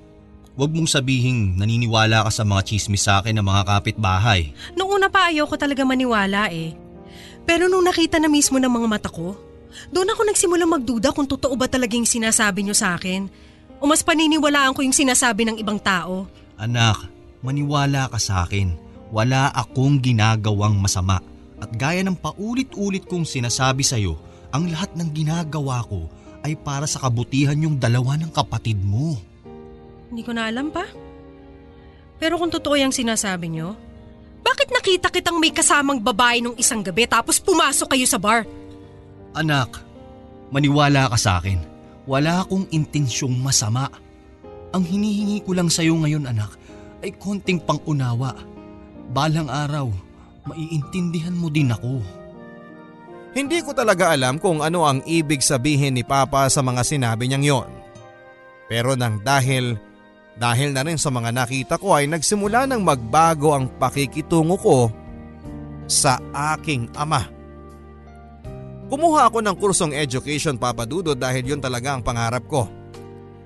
wag 0.56 0.72
mong 0.72 0.88
sabihing 0.88 1.60
naniniwala 1.60 2.24
ka 2.24 2.32
sa 2.32 2.48
mga 2.48 2.72
chismis 2.72 3.04
sa 3.04 3.20
akin 3.20 3.36
ng 3.36 3.44
mga 3.44 3.68
kapitbahay. 3.68 4.56
Noong 4.80 4.96
una 4.96 5.12
pa 5.12 5.28
ayaw 5.28 5.44
ko 5.44 5.60
talaga 5.60 5.84
maniwala 5.84 6.48
eh. 6.56 6.72
Pero 7.44 7.68
nung 7.68 7.84
nakita 7.84 8.16
na 8.16 8.32
mismo 8.32 8.64
ng 8.64 8.72
mga 8.72 8.88
mata 8.88 9.12
ko, 9.12 9.36
doon 9.94 10.12
ako 10.12 10.22
nagsimula 10.26 10.66
magduda 10.66 11.14
kung 11.14 11.30
totoo 11.30 11.54
ba 11.54 11.70
talagang 11.70 12.06
sinasabi 12.06 12.66
niyo 12.66 12.76
sa 12.76 12.98
akin. 12.98 13.30
O 13.80 13.88
mas 13.88 14.04
paniniwalaan 14.04 14.76
ko 14.76 14.84
yung 14.84 14.96
sinasabi 14.96 15.48
ng 15.48 15.58
ibang 15.62 15.80
tao. 15.80 16.28
Anak, 16.60 17.08
maniwala 17.40 18.12
ka 18.12 18.20
sa 18.20 18.44
akin. 18.44 18.76
Wala 19.10 19.50
akong 19.56 20.04
ginagawang 20.04 20.76
masama. 20.78 21.24
At 21.60 21.72
gaya 21.76 22.04
ng 22.04 22.16
paulit-ulit 22.16 23.08
kong 23.08 23.24
sinasabi 23.24 23.84
sa 23.84 24.00
iyo, 24.00 24.20
ang 24.52 24.68
lahat 24.68 24.92
ng 24.96 25.10
ginagawa 25.12 25.84
ko 25.88 26.08
ay 26.44 26.56
para 26.56 26.88
sa 26.88 27.04
kabutihan 27.04 27.60
yung 27.60 27.76
dalawa 27.76 28.16
ng 28.16 28.32
kapatid 28.32 28.80
mo. 28.80 29.20
Hindi 30.10 30.24
ko 30.24 30.32
na 30.34 30.48
alam 30.48 30.72
pa. 30.72 30.88
Pero 32.20 32.36
kung 32.36 32.52
totoo 32.52 32.76
yung 32.76 32.96
sinasabi 32.96 33.48
niyo, 33.48 33.76
bakit 34.44 34.72
nakita 34.72 35.12
kitang 35.12 35.40
may 35.40 35.52
kasamang 35.52 36.00
babae 36.00 36.40
nung 36.40 36.56
isang 36.56 36.84
gabi 36.84 37.08
tapos 37.08 37.40
pumasok 37.40 37.96
kayo 37.96 38.08
sa 38.08 38.20
bar? 38.20 38.48
Anak, 39.40 39.80
maniwala 40.52 41.08
ka 41.08 41.16
sa 41.16 41.40
akin. 41.40 41.64
Wala 42.04 42.44
akong 42.44 42.68
intensyong 42.76 43.40
masama. 43.40 43.88
Ang 44.76 44.84
hinihingi 44.84 45.48
ko 45.48 45.56
lang 45.56 45.72
sa 45.72 45.80
iyo 45.80 45.96
ngayon 45.96 46.28
anak 46.28 46.60
ay 47.00 47.16
konting 47.16 47.64
pangunawa. 47.64 48.36
Balang 49.16 49.48
araw, 49.48 49.88
maiintindihan 50.44 51.32
mo 51.32 51.48
din 51.48 51.72
ako. 51.72 52.04
Hindi 53.32 53.64
ko 53.64 53.72
talaga 53.72 54.12
alam 54.12 54.44
kung 54.44 54.60
ano 54.60 54.84
ang 54.84 55.00
ibig 55.08 55.40
sabihin 55.40 55.96
ni 55.96 56.04
Papa 56.04 56.52
sa 56.52 56.60
mga 56.60 56.84
sinabi 56.84 57.32
niyang 57.32 57.46
yon. 57.48 57.70
Pero 58.68 59.00
nang 59.00 59.24
dahil, 59.24 59.80
dahil 60.36 60.76
na 60.76 60.84
rin 60.84 61.00
sa 61.00 61.08
mga 61.16 61.32
nakita 61.32 61.80
ko 61.80 61.96
ay 61.96 62.12
nagsimula 62.12 62.68
nang 62.68 62.84
magbago 62.84 63.56
ang 63.56 63.72
pakikitungo 63.80 64.60
ko 64.60 64.78
sa 65.88 66.20
aking 66.54 66.92
ama. 67.00 67.39
Kumuha 68.90 69.30
ako 69.30 69.46
ng 69.46 69.54
kursong 69.54 69.94
education 69.94 70.58
papadudo 70.58 71.14
dahil 71.14 71.54
yon 71.54 71.62
talaga 71.62 71.94
ang 71.94 72.02
pangarap 72.02 72.42
ko. 72.50 72.66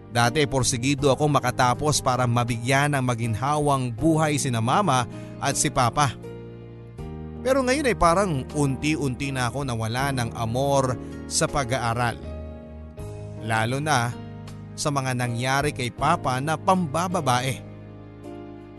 Dati 0.08 0.40
porsigido 0.48 1.12
ako 1.12 1.28
makatapos 1.28 2.00
para 2.00 2.24
mabigyan 2.24 2.96
ng 2.96 3.04
maginhawang 3.04 3.92
buhay 3.92 4.40
sina 4.40 4.64
mama 4.64 5.04
at 5.44 5.60
si 5.60 5.68
papa. 5.68 6.16
Pero 7.44 7.60
ngayon 7.60 7.92
ay 7.92 7.98
parang 8.00 8.48
unti-unti 8.56 9.36
na 9.36 9.52
ako 9.52 9.68
nawala 9.68 10.16
ng 10.16 10.32
amor 10.32 10.96
sa 11.28 11.44
pag-aaral. 11.44 12.16
Lalo 13.44 13.84
na 13.84 14.16
sa 14.80 14.96
mga 14.96 15.12
nangyari 15.12 15.76
kay 15.76 15.92
papa 15.92 16.40
na 16.40 16.56
pambababae. 16.56 17.60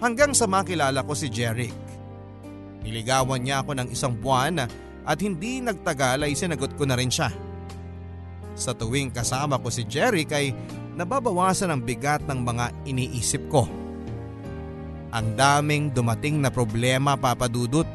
Hanggang 0.00 0.33
sa 0.33 0.49
makilala 0.49 1.04
ko 1.04 1.12
si 1.12 1.28
Jeric. 1.28 1.76
Niligawan 2.80 3.44
niya 3.44 3.61
ako 3.61 3.76
ng 3.76 3.88
isang 3.92 4.16
buwan 4.16 4.64
at 5.04 5.20
hindi 5.20 5.61
nagtagal 5.61 6.25
ay 6.25 6.32
sinagot 6.32 6.73
ko 6.75 6.88
na 6.88 6.96
rin 6.96 7.12
siya. 7.12 7.28
Sa 8.56 8.73
tuwing 8.73 9.12
kasama 9.12 9.61
ko 9.61 9.68
si 9.68 9.84
Jeric 9.84 10.32
ay 10.32 10.56
nababawasan 10.96 11.68
ang 11.68 11.82
bigat 11.84 12.25
ng 12.25 12.40
mga 12.40 12.88
iniisip 12.88 13.42
ko. 13.52 13.68
Ang 15.14 15.37
daming 15.38 15.94
dumating 15.94 16.40
na 16.40 16.50
problema 16.50 17.14
papadudot. 17.14 17.87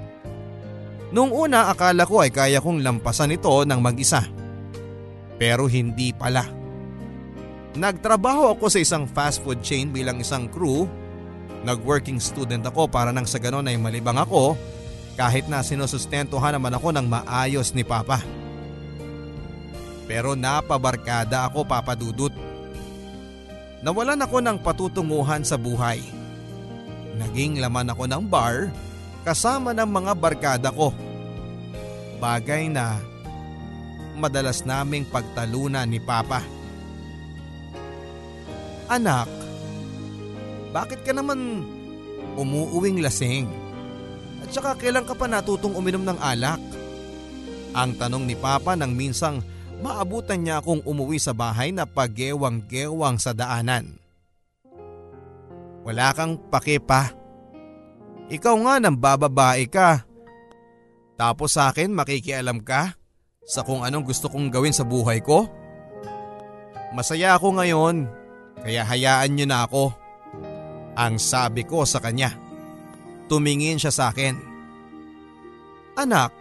Noong 1.10 1.32
una 1.34 1.74
akala 1.74 2.06
ko 2.06 2.22
ay 2.22 2.30
kaya 2.30 2.62
kong 2.62 2.86
lampasan 2.86 3.34
ito 3.34 3.50
ng 3.50 3.80
mag-isa. 3.82 4.24
Pero 5.42 5.66
hindi 5.66 6.14
pala. 6.14 6.46
Nagtrabaho 7.74 8.54
ako 8.54 8.66
sa 8.70 8.80
isang 8.80 9.10
fast 9.10 9.42
food 9.42 9.66
chain 9.66 9.90
bilang 9.90 10.22
isang 10.22 10.46
crew. 10.52 10.86
Nag-working 11.66 12.22
student 12.22 12.64
ako 12.68 12.88
para 12.88 13.12
nang 13.12 13.28
sa 13.28 13.42
ganon 13.42 13.68
ay 13.68 13.76
malibang 13.76 14.16
ako 14.16 14.56
kahit 15.20 15.52
na 15.52 15.60
sinusustentuhan 15.60 16.56
naman 16.56 16.72
ako 16.72 16.96
ng 16.96 17.04
maayos 17.04 17.76
ni 17.76 17.84
Papa. 17.84 18.24
Pero 20.08 20.32
napabarkada 20.32 21.44
ako 21.52 21.68
papadudot. 21.68 22.32
Nawalan 23.84 24.24
ako 24.24 24.40
ng 24.40 24.58
patutunguhan 24.64 25.44
sa 25.44 25.60
buhay. 25.60 26.00
Naging 27.20 27.60
laman 27.60 27.92
ako 27.92 28.08
ng 28.08 28.24
bar 28.32 28.72
kasama 29.28 29.76
ng 29.76 29.92
mga 29.92 30.12
barkada 30.16 30.72
ko. 30.72 30.96
Bagay 32.24 32.72
na 32.72 32.96
madalas 34.16 34.64
naming 34.64 35.04
pagtalunan 35.04 35.84
ni 35.84 36.00
Papa. 36.00 36.40
Anak, 38.88 39.28
bakit 40.72 41.04
ka 41.04 41.12
naman 41.12 41.68
umuuwing 42.40 43.04
lasing? 43.04 43.59
At 44.50 44.58
saka 44.58 44.82
kailan 44.82 45.06
ka 45.06 45.14
pa 45.14 45.30
natutong 45.30 45.78
uminom 45.78 46.02
ng 46.10 46.18
alak? 46.18 46.58
Ang 47.78 47.94
tanong 48.02 48.26
ni 48.26 48.34
Papa 48.34 48.74
nang 48.74 48.98
minsang 48.98 49.46
maabutan 49.86 50.42
niya 50.42 50.58
akong 50.58 50.82
umuwi 50.90 51.22
sa 51.22 51.38
bahay 51.38 51.70
na 51.70 51.86
pagewang-gewang 51.86 53.22
sa 53.22 53.38
daanan. 53.38 54.02
Wala 55.86 56.10
kang 56.18 56.42
pake 56.50 56.82
pa. 56.82 57.14
Ikaw 58.34 58.56
nga 58.66 58.74
nang 58.82 58.98
bababae 58.98 59.70
ka. 59.70 60.02
Tapos 61.14 61.54
sa 61.54 61.70
akin 61.70 61.94
makikialam 61.94 62.66
ka 62.66 62.98
sa 63.46 63.62
kung 63.62 63.86
anong 63.86 64.10
gusto 64.10 64.34
kong 64.34 64.50
gawin 64.50 64.74
sa 64.74 64.82
buhay 64.82 65.22
ko? 65.22 65.46
Masaya 66.98 67.38
ako 67.38 67.54
ngayon 67.54 68.10
kaya 68.66 68.82
hayaan 68.82 69.30
niyo 69.30 69.46
na 69.46 69.70
ako. 69.70 69.94
Ang 70.98 71.22
sabi 71.22 71.70
ko 71.70 71.86
sa 71.86 72.02
kanya. 72.02 72.49
Tumingin 73.30 73.78
siya 73.78 73.94
sa 73.94 74.10
akin. 74.10 74.36
Anak, 75.94 76.34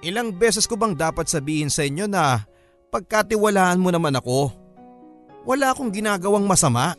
ilang 0.00 0.32
beses 0.32 0.64
ko 0.64 0.80
bang 0.80 0.96
dapat 0.96 1.28
sabihin 1.28 1.68
sa 1.68 1.84
inyo 1.84 2.08
na 2.08 2.40
pagkatiwalaan 2.88 3.76
mo 3.76 3.92
naman 3.92 4.16
ako? 4.16 4.50
Wala 5.44 5.76
akong 5.76 5.92
ginagawang 5.92 6.48
masama. 6.48 6.96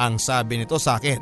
Ang 0.00 0.16
sabi 0.16 0.56
nito 0.56 0.80
sa 0.80 0.96
akin. 0.96 1.20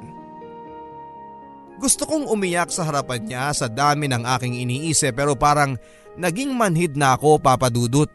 Gusto 1.78 2.06
kong 2.06 2.30
umiyak 2.30 2.70
sa 2.74 2.86
harapan 2.86 3.22
niya 3.22 3.44
sa 3.54 3.66
dami 3.70 4.10
ng 4.10 4.22
aking 4.38 4.58
iniisip 4.66 5.14
pero 5.14 5.38
parang 5.38 5.78
naging 6.18 6.54
manhid 6.54 6.94
na 6.98 7.14
ako 7.14 7.38
papadudot. 7.38 8.10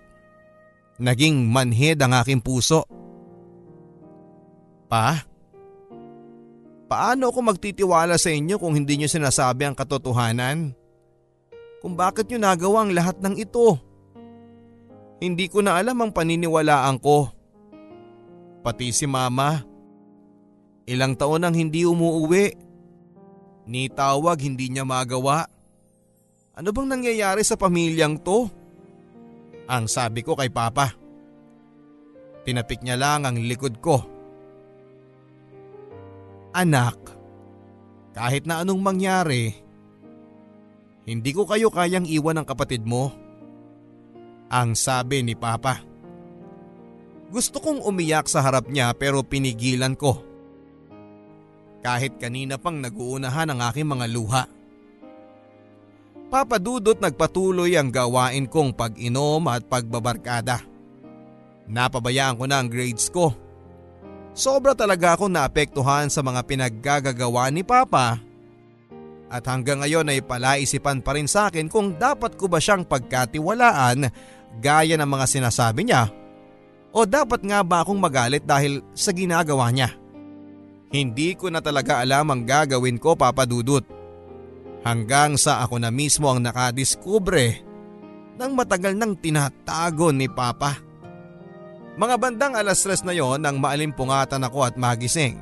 Naging 1.00 1.48
manhid 1.50 1.98
ang 2.04 2.14
aking 2.16 2.44
puso. 2.44 2.86
Pa? 4.92 5.26
Paano 6.94 7.34
ako 7.34 7.50
magtitiwala 7.50 8.22
sa 8.22 8.30
inyo 8.30 8.62
kung 8.62 8.78
hindi 8.78 9.02
nyo 9.02 9.10
sinasabi 9.10 9.66
ang 9.66 9.74
katotohanan? 9.74 10.78
Kung 11.82 11.98
bakit 11.98 12.30
nyo 12.30 12.38
nagawa 12.38 12.86
ang 12.86 12.94
lahat 12.94 13.18
ng 13.18 13.34
ito? 13.34 13.82
Hindi 15.18 15.50
ko 15.50 15.66
na 15.66 15.82
alam 15.82 15.98
ang 15.98 16.14
paniniwalaan 16.14 17.02
ko. 17.02 17.34
Pati 18.62 18.94
si 18.94 19.10
mama. 19.10 19.66
Ilang 20.86 21.18
taon 21.18 21.42
nang 21.42 21.58
hindi 21.58 21.82
umuuwi. 21.82 22.54
Ni 23.66 23.90
tawag 23.90 24.46
hindi 24.46 24.70
niya 24.70 24.86
magawa. 24.86 25.50
Ano 26.54 26.70
bang 26.78 26.94
nangyayari 26.94 27.42
sa 27.42 27.58
pamilyang 27.58 28.22
to? 28.22 28.46
Ang 29.66 29.90
sabi 29.90 30.22
ko 30.22 30.38
kay 30.38 30.54
Papa. 30.54 30.94
Tinapik 32.46 32.86
niya 32.86 33.02
lang 33.02 33.26
ang 33.26 33.42
likod 33.42 33.82
ko. 33.82 34.13
Anak, 36.54 37.02
kahit 38.14 38.46
na 38.46 38.62
anong 38.62 38.78
mangyari, 38.78 39.58
hindi 41.10 41.34
ko 41.34 41.50
kayo 41.50 41.74
kayang 41.74 42.06
iwan 42.06 42.38
ng 42.38 42.46
kapatid 42.46 42.86
mo. 42.86 43.10
Ang 44.54 44.78
sabi 44.78 45.26
ni 45.26 45.34
Papa. 45.34 45.82
Gusto 47.34 47.58
kong 47.58 47.82
umiyak 47.82 48.30
sa 48.30 48.46
harap 48.46 48.70
niya 48.70 48.94
pero 48.94 49.26
pinigilan 49.26 49.98
ko. 49.98 50.22
Kahit 51.82 52.22
kanina 52.22 52.62
pang 52.62 52.78
naguunahan 52.78 53.50
ang 53.50 53.60
aking 53.74 53.90
mga 53.90 54.06
luha. 54.14 54.46
Papadudot 56.30 57.02
nagpatuloy 57.02 57.74
ang 57.82 57.90
gawain 57.90 58.46
kong 58.46 58.78
pag-inom 58.78 59.50
at 59.50 59.66
pagbabarkada. 59.66 60.62
Napabayaan 61.66 62.38
ko 62.38 62.46
na 62.46 62.62
ang 62.62 62.70
grades 62.70 63.10
ko 63.10 63.43
Sobra 64.34 64.74
talaga 64.74 65.14
ako 65.14 65.30
naapektuhan 65.30 66.10
sa 66.10 66.26
mga 66.26 66.42
pinaggagagawa 66.50 67.54
ni 67.54 67.62
Papa 67.62 68.18
at 69.34 69.50
hanggang 69.50 69.82
ngayon 69.82 70.14
ay 70.14 70.22
palaisipan 70.22 71.02
pa 71.02 71.18
rin 71.18 71.26
sa 71.26 71.50
akin 71.50 71.66
kung 71.66 71.98
dapat 71.98 72.38
ko 72.38 72.46
ba 72.46 72.62
siyang 72.62 72.86
pagkatiwalaan 72.86 74.10
gaya 74.62 74.94
ng 74.94 75.10
mga 75.10 75.26
sinasabi 75.26 75.90
niya 75.90 76.14
o 76.94 77.02
dapat 77.10 77.42
nga 77.42 77.66
ba 77.66 77.82
akong 77.82 77.98
magalit 77.98 78.46
dahil 78.46 78.86
sa 78.94 79.10
ginagawa 79.10 79.74
niya. 79.74 79.90
Hindi 80.94 81.34
ko 81.34 81.50
na 81.50 81.58
talaga 81.58 81.98
alam 82.06 82.30
ang 82.30 82.46
gagawin 82.46 83.02
ko 83.02 83.18
papadudot 83.18 83.82
hanggang 84.86 85.34
sa 85.42 85.66
ako 85.66 85.82
na 85.82 85.90
mismo 85.90 86.30
ang 86.30 86.46
nakadiskubre 86.46 87.66
ng 88.38 88.52
matagal 88.54 88.94
nang 88.94 89.18
tinatago 89.18 90.14
ni 90.14 90.30
Papa. 90.30 90.93
Mga 91.94 92.16
bandang 92.18 92.54
alas 92.58 92.82
tres 92.82 93.06
na 93.06 93.14
yon 93.14 93.38
nang 93.38 93.62
maalimpungatan 93.62 94.42
ako 94.42 94.66
at 94.66 94.76
magising. 94.82 95.38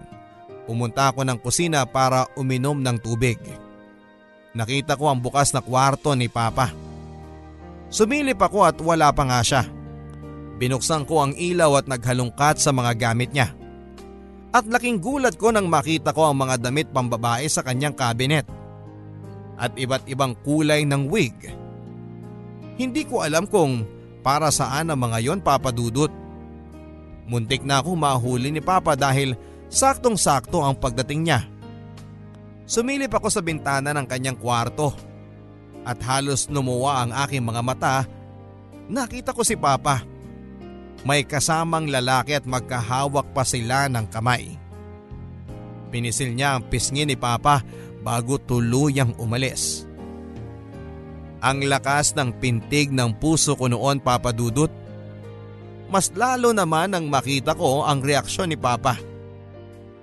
Pumunta 0.68 1.08
ako 1.08 1.24
ng 1.24 1.40
kusina 1.40 1.88
para 1.88 2.28
uminom 2.36 2.76
ng 2.76 3.00
tubig. 3.00 3.40
Nakita 4.52 5.00
ko 5.00 5.08
ang 5.08 5.24
bukas 5.24 5.56
na 5.56 5.64
kwarto 5.64 6.12
ni 6.12 6.28
Papa. 6.28 6.76
Sumilip 7.88 8.40
ako 8.40 8.68
at 8.68 8.78
wala 8.84 9.16
pa 9.16 9.24
nga 9.24 9.40
siya. 9.40 9.64
Binuksan 10.60 11.08
ko 11.08 11.24
ang 11.24 11.34
ilaw 11.40 11.80
at 11.80 11.88
naghalungkat 11.88 12.60
sa 12.60 12.76
mga 12.76 13.00
gamit 13.00 13.32
niya. 13.32 13.56
At 14.52 14.68
laking 14.68 15.00
gulat 15.00 15.40
ko 15.40 15.56
nang 15.56 15.72
makita 15.72 16.12
ko 16.12 16.28
ang 16.28 16.36
mga 16.36 16.68
damit 16.68 16.92
pambabae 16.92 17.48
sa 17.48 17.64
kanyang 17.64 17.96
kabinet. 17.96 18.44
At 19.56 19.72
iba't 19.80 20.04
ibang 20.12 20.36
kulay 20.44 20.84
ng 20.84 21.08
wig. 21.08 21.36
Hindi 22.76 23.08
ko 23.08 23.24
alam 23.24 23.48
kung 23.48 23.88
para 24.20 24.52
saan 24.52 24.92
ang 24.92 25.00
mga 25.00 25.18
yon 25.32 25.40
papadudot. 25.40 26.21
Muntik 27.30 27.62
na 27.66 27.80
akong 27.80 27.98
mahuli 27.98 28.50
ni 28.50 28.62
Papa 28.64 28.98
dahil 28.98 29.38
saktong-sakto 29.72 30.62
ang 30.62 30.76
pagdating 30.76 31.22
niya. 31.26 31.40
Sumilip 32.68 33.12
ako 33.12 33.28
sa 33.28 33.44
bintana 33.44 33.92
ng 33.92 34.08
kanyang 34.08 34.40
kwarto 34.40 34.96
at 35.84 35.98
halos 36.06 36.48
lumuwa 36.48 37.04
ang 37.04 37.12
aking 37.26 37.44
mga 37.44 37.62
mata. 37.64 37.96
Nakita 38.92 39.36
ko 39.36 39.42
si 39.42 39.56
Papa. 39.56 40.04
May 41.02 41.26
kasamang 41.26 41.90
lalaki 41.90 42.38
at 42.38 42.46
magkahawak 42.46 43.34
pa 43.34 43.42
sila 43.42 43.90
ng 43.90 44.06
kamay. 44.12 44.54
Pinisil 45.90 46.32
niya 46.32 46.56
ang 46.56 46.64
pisngi 46.70 47.04
ni 47.04 47.18
Papa 47.18 47.66
bago 48.06 48.38
tuluyang 48.38 49.18
umalis. 49.18 49.90
Ang 51.42 51.66
lakas 51.66 52.14
ng 52.14 52.38
pintig 52.38 52.94
ng 52.94 53.18
puso 53.18 53.58
ko 53.58 53.66
noon 53.66 53.98
papadudot 53.98 54.70
mas 55.92 56.08
lalo 56.16 56.56
naman 56.56 56.96
nang 56.96 57.12
makita 57.12 57.52
ko 57.52 57.84
ang 57.84 58.00
reaksyon 58.00 58.48
ni 58.48 58.56
Papa. 58.56 58.96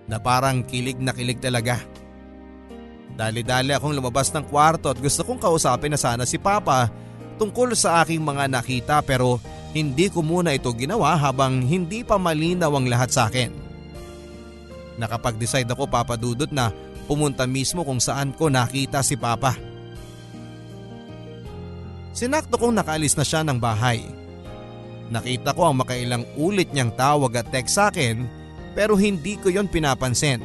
Na 0.05 0.20
parang 0.20 0.61
kilig 0.61 1.01
na 1.01 1.16
kilig 1.16 1.40
talaga. 1.40 1.81
Dali-dali 3.16 3.72
akong 3.72 3.96
lumabas 3.96 4.31
ng 4.31 4.46
kwarto 4.46 4.92
at 4.92 5.01
gusto 5.01 5.24
kong 5.24 5.40
kausapin 5.40 5.90
na 5.90 5.98
sana 5.98 6.29
si 6.29 6.37
Papa 6.38 6.92
tungkol 7.40 7.72
sa 7.72 8.05
aking 8.05 8.20
mga 8.20 8.46
nakita 8.46 9.01
pero 9.03 9.40
hindi 9.72 10.12
ko 10.12 10.20
muna 10.20 10.55
ito 10.55 10.70
ginawa 10.77 11.16
habang 11.16 11.64
hindi 11.64 12.05
pa 12.05 12.20
malinaw 12.20 12.70
ang 12.77 12.87
lahat 12.87 13.11
sa 13.11 13.27
akin. 13.27 13.51
Nakapag-decide 15.01 15.68
ako 15.72 15.88
papadudot 15.88 16.51
na 16.53 16.70
pumunta 17.09 17.48
mismo 17.48 17.83
kung 17.83 17.98
saan 17.98 18.37
ko 18.37 18.53
nakita 18.53 19.01
si 19.01 19.16
Papa. 19.16 19.57
Sinakto 22.12 22.59
kong 22.59 22.74
nakaalis 22.74 23.14
na 23.14 23.22
siya 23.22 23.46
ng 23.46 23.57
bahay. 23.62 24.03
Nakita 25.09 25.57
ko 25.57 25.73
ang 25.73 25.81
makailang 25.81 26.25
ulit 26.37 26.68
niyang 26.73 26.92
tawag 26.92 27.40
at 27.40 27.49
text 27.49 27.81
sa 27.81 27.88
akin 27.88 28.29
pero 28.77 28.94
hindi 28.94 29.40
ko 29.40 29.49
yon 29.49 29.66
pinapansin. 29.66 30.44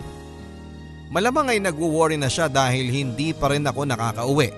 Malamang 1.14 1.54
ay 1.54 1.60
nagwo-worry 1.62 2.18
na 2.18 2.32
siya 2.32 2.50
dahil 2.50 2.90
hindi 2.90 3.36
pa 3.36 3.54
rin 3.54 3.68
ako 3.68 3.86
nakakauwi. 3.86 4.50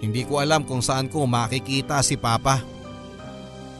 Hindi 0.00 0.22
ko 0.24 0.40
alam 0.40 0.64
kung 0.64 0.80
saan 0.80 1.12
ko 1.12 1.28
makikita 1.28 2.00
si 2.00 2.16
Papa. 2.16 2.64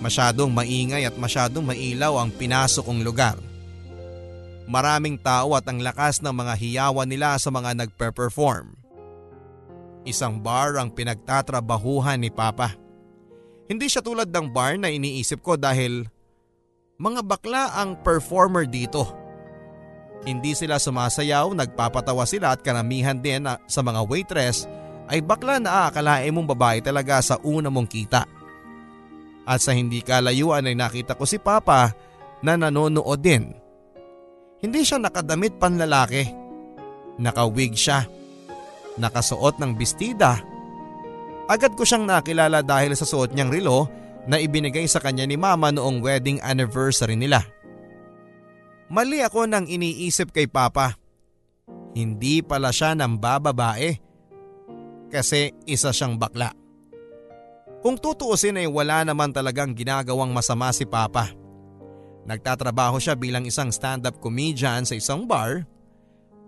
Masyadong 0.02 0.52
maingay 0.52 1.08
at 1.08 1.16
masyadong 1.16 1.64
mailaw 1.64 2.20
ang 2.20 2.28
pinasok 2.28 2.84
kong 2.84 3.00
lugar. 3.00 3.36
Maraming 4.66 5.16
tao 5.16 5.56
at 5.56 5.64
ang 5.70 5.80
lakas 5.80 6.20
ng 6.20 6.34
mga 6.34 6.54
hiyawan 6.58 7.08
nila 7.08 7.38
sa 7.40 7.48
mga 7.48 7.86
nagpe-perform. 7.86 8.76
Isang 10.04 10.42
bar 10.42 10.76
ang 10.76 10.92
pinagtatrabahuhan 10.92 12.20
ni 12.20 12.28
Papa. 12.28 12.85
Hindi 13.66 13.86
siya 13.90 14.02
tulad 14.02 14.30
ng 14.30 14.46
bar 14.54 14.78
na 14.78 14.90
iniisip 14.90 15.42
ko 15.42 15.58
dahil 15.58 16.06
mga 16.96 17.20
bakla 17.26 17.74
ang 17.76 17.98
performer 18.00 18.64
dito. 18.64 19.10
Hindi 20.22 20.54
sila 20.54 20.78
sumasayaw, 20.78 21.52
nagpapatawa 21.54 22.24
sila 22.26 22.54
at 22.54 22.62
karamihan 22.62 23.18
din 23.18 23.46
sa 23.66 23.80
mga 23.82 24.00
waitress 24.06 24.64
ay 25.06 25.22
bakla 25.22 25.62
na 25.62 25.86
aakalain 25.86 26.34
mong 26.34 26.50
babae 26.56 26.78
talaga 26.82 27.22
sa 27.22 27.36
una 27.42 27.70
mong 27.70 27.86
kita. 27.90 28.22
At 29.46 29.62
sa 29.62 29.70
hindi 29.70 30.02
kalayuan 30.02 30.66
ay 30.66 30.74
nakita 30.74 31.14
ko 31.14 31.22
si 31.22 31.38
Papa 31.38 31.94
na 32.42 32.58
nanonood 32.58 33.22
din. 33.22 33.54
Hindi 34.58 34.82
siya 34.82 34.98
nakadamit 34.98 35.54
panlalaki. 35.62 36.26
Nakawig 37.22 37.78
siya. 37.78 38.08
Nakasuot 38.98 39.62
ng 39.62 39.78
bestida 39.78 40.42
Agad 41.46 41.78
ko 41.78 41.86
siyang 41.86 42.10
nakilala 42.10 42.62
dahil 42.62 42.98
sa 42.98 43.06
suot 43.06 43.30
niyang 43.30 43.54
relo 43.54 43.86
na 44.26 44.42
ibinigay 44.42 44.90
sa 44.90 44.98
kanya 44.98 45.22
ni 45.22 45.38
mama 45.38 45.70
noong 45.70 46.02
wedding 46.02 46.42
anniversary 46.42 47.14
nila. 47.14 47.46
Mali 48.90 49.22
ako 49.22 49.46
nang 49.46 49.66
iniisip 49.66 50.34
kay 50.34 50.50
papa. 50.50 50.98
Hindi 51.94 52.42
pala 52.42 52.74
siya 52.74 52.98
ng 52.98 53.14
bababae 53.18 53.90
kasi 55.10 55.54
isa 55.70 55.94
siyang 55.94 56.18
bakla. 56.18 56.50
Kung 57.78 57.94
tutuusin 57.94 58.58
ay 58.58 58.66
wala 58.66 59.06
naman 59.06 59.30
talagang 59.30 59.70
ginagawang 59.70 60.34
masama 60.34 60.74
si 60.74 60.82
papa. 60.82 61.30
Nagtatrabaho 62.26 62.98
siya 62.98 63.14
bilang 63.14 63.46
isang 63.46 63.70
stand-up 63.70 64.18
comedian 64.18 64.82
sa 64.82 64.98
isang 64.98 65.30
bar. 65.30 65.62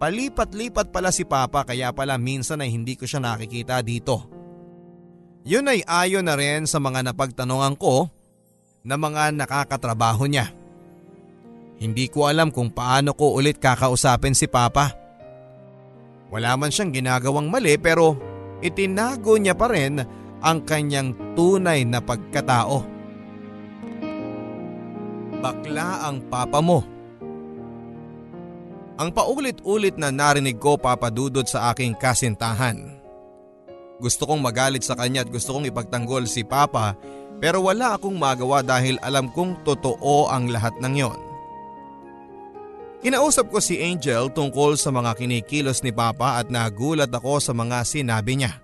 Palipat-lipat 0.02 0.90
pala 0.90 1.14
si 1.14 1.22
papa 1.22 1.62
kaya 1.62 1.94
pala 1.94 2.18
minsan 2.18 2.58
ay 2.58 2.74
hindi 2.74 2.98
ko 2.98 3.06
siya 3.06 3.22
nakikita 3.22 3.78
dito. 3.86 4.37
Yun 5.46 5.70
ay 5.70 5.86
ayon 5.86 6.26
na 6.26 6.34
rin 6.34 6.66
sa 6.66 6.82
mga 6.82 7.06
napagtanungan 7.06 7.78
ko 7.78 8.10
na 8.82 8.96
mga 8.98 9.34
nakakatrabaho 9.34 10.26
niya. 10.26 10.50
Hindi 11.78 12.10
ko 12.10 12.26
alam 12.26 12.50
kung 12.50 12.74
paano 12.74 13.14
ko 13.14 13.38
ulit 13.38 13.62
kakausapin 13.62 14.34
si 14.34 14.50
Papa. 14.50 14.90
Wala 16.28 16.58
man 16.58 16.74
siyang 16.74 16.90
ginagawang 16.90 17.46
mali 17.46 17.78
pero 17.78 18.18
itinago 18.60 19.38
niya 19.38 19.54
pa 19.54 19.70
rin 19.70 20.02
ang 20.42 20.58
kanyang 20.66 21.14
tunay 21.38 21.86
na 21.86 22.02
pagkatao. 22.02 22.98
Bakla 25.38 26.10
ang 26.10 26.26
papa 26.26 26.58
mo. 26.58 26.82
Ang 28.98 29.14
paulit-ulit 29.14 29.94
na 29.94 30.10
narinig 30.10 30.58
ko 30.58 30.74
papadudod 30.74 31.46
sa 31.46 31.70
aking 31.70 31.94
kasintahan. 31.94 32.97
Gusto 33.98 34.30
kong 34.30 34.38
magalit 34.38 34.86
sa 34.86 34.94
kanya 34.94 35.26
at 35.26 35.30
gusto 35.30 35.54
kong 35.54 35.66
ipagtanggol 35.66 36.26
si 36.30 36.46
Papa 36.46 36.94
pero 37.38 37.62
wala 37.62 37.94
akong 37.94 38.18
magawa 38.18 38.66
dahil 38.66 38.98
alam 38.98 39.30
kong 39.30 39.62
totoo 39.62 40.26
ang 40.30 40.50
lahat 40.50 40.74
ng 40.82 40.94
yon. 40.98 41.18
Kinausap 42.98 43.54
ko 43.54 43.62
si 43.62 43.78
Angel 43.78 44.26
tungkol 44.34 44.74
sa 44.74 44.90
mga 44.90 45.14
kinikilos 45.14 45.86
ni 45.86 45.94
Papa 45.94 46.42
at 46.42 46.50
nagulat 46.50 47.14
ako 47.14 47.38
sa 47.38 47.54
mga 47.54 47.86
sinabi 47.86 48.42
niya. 48.42 48.58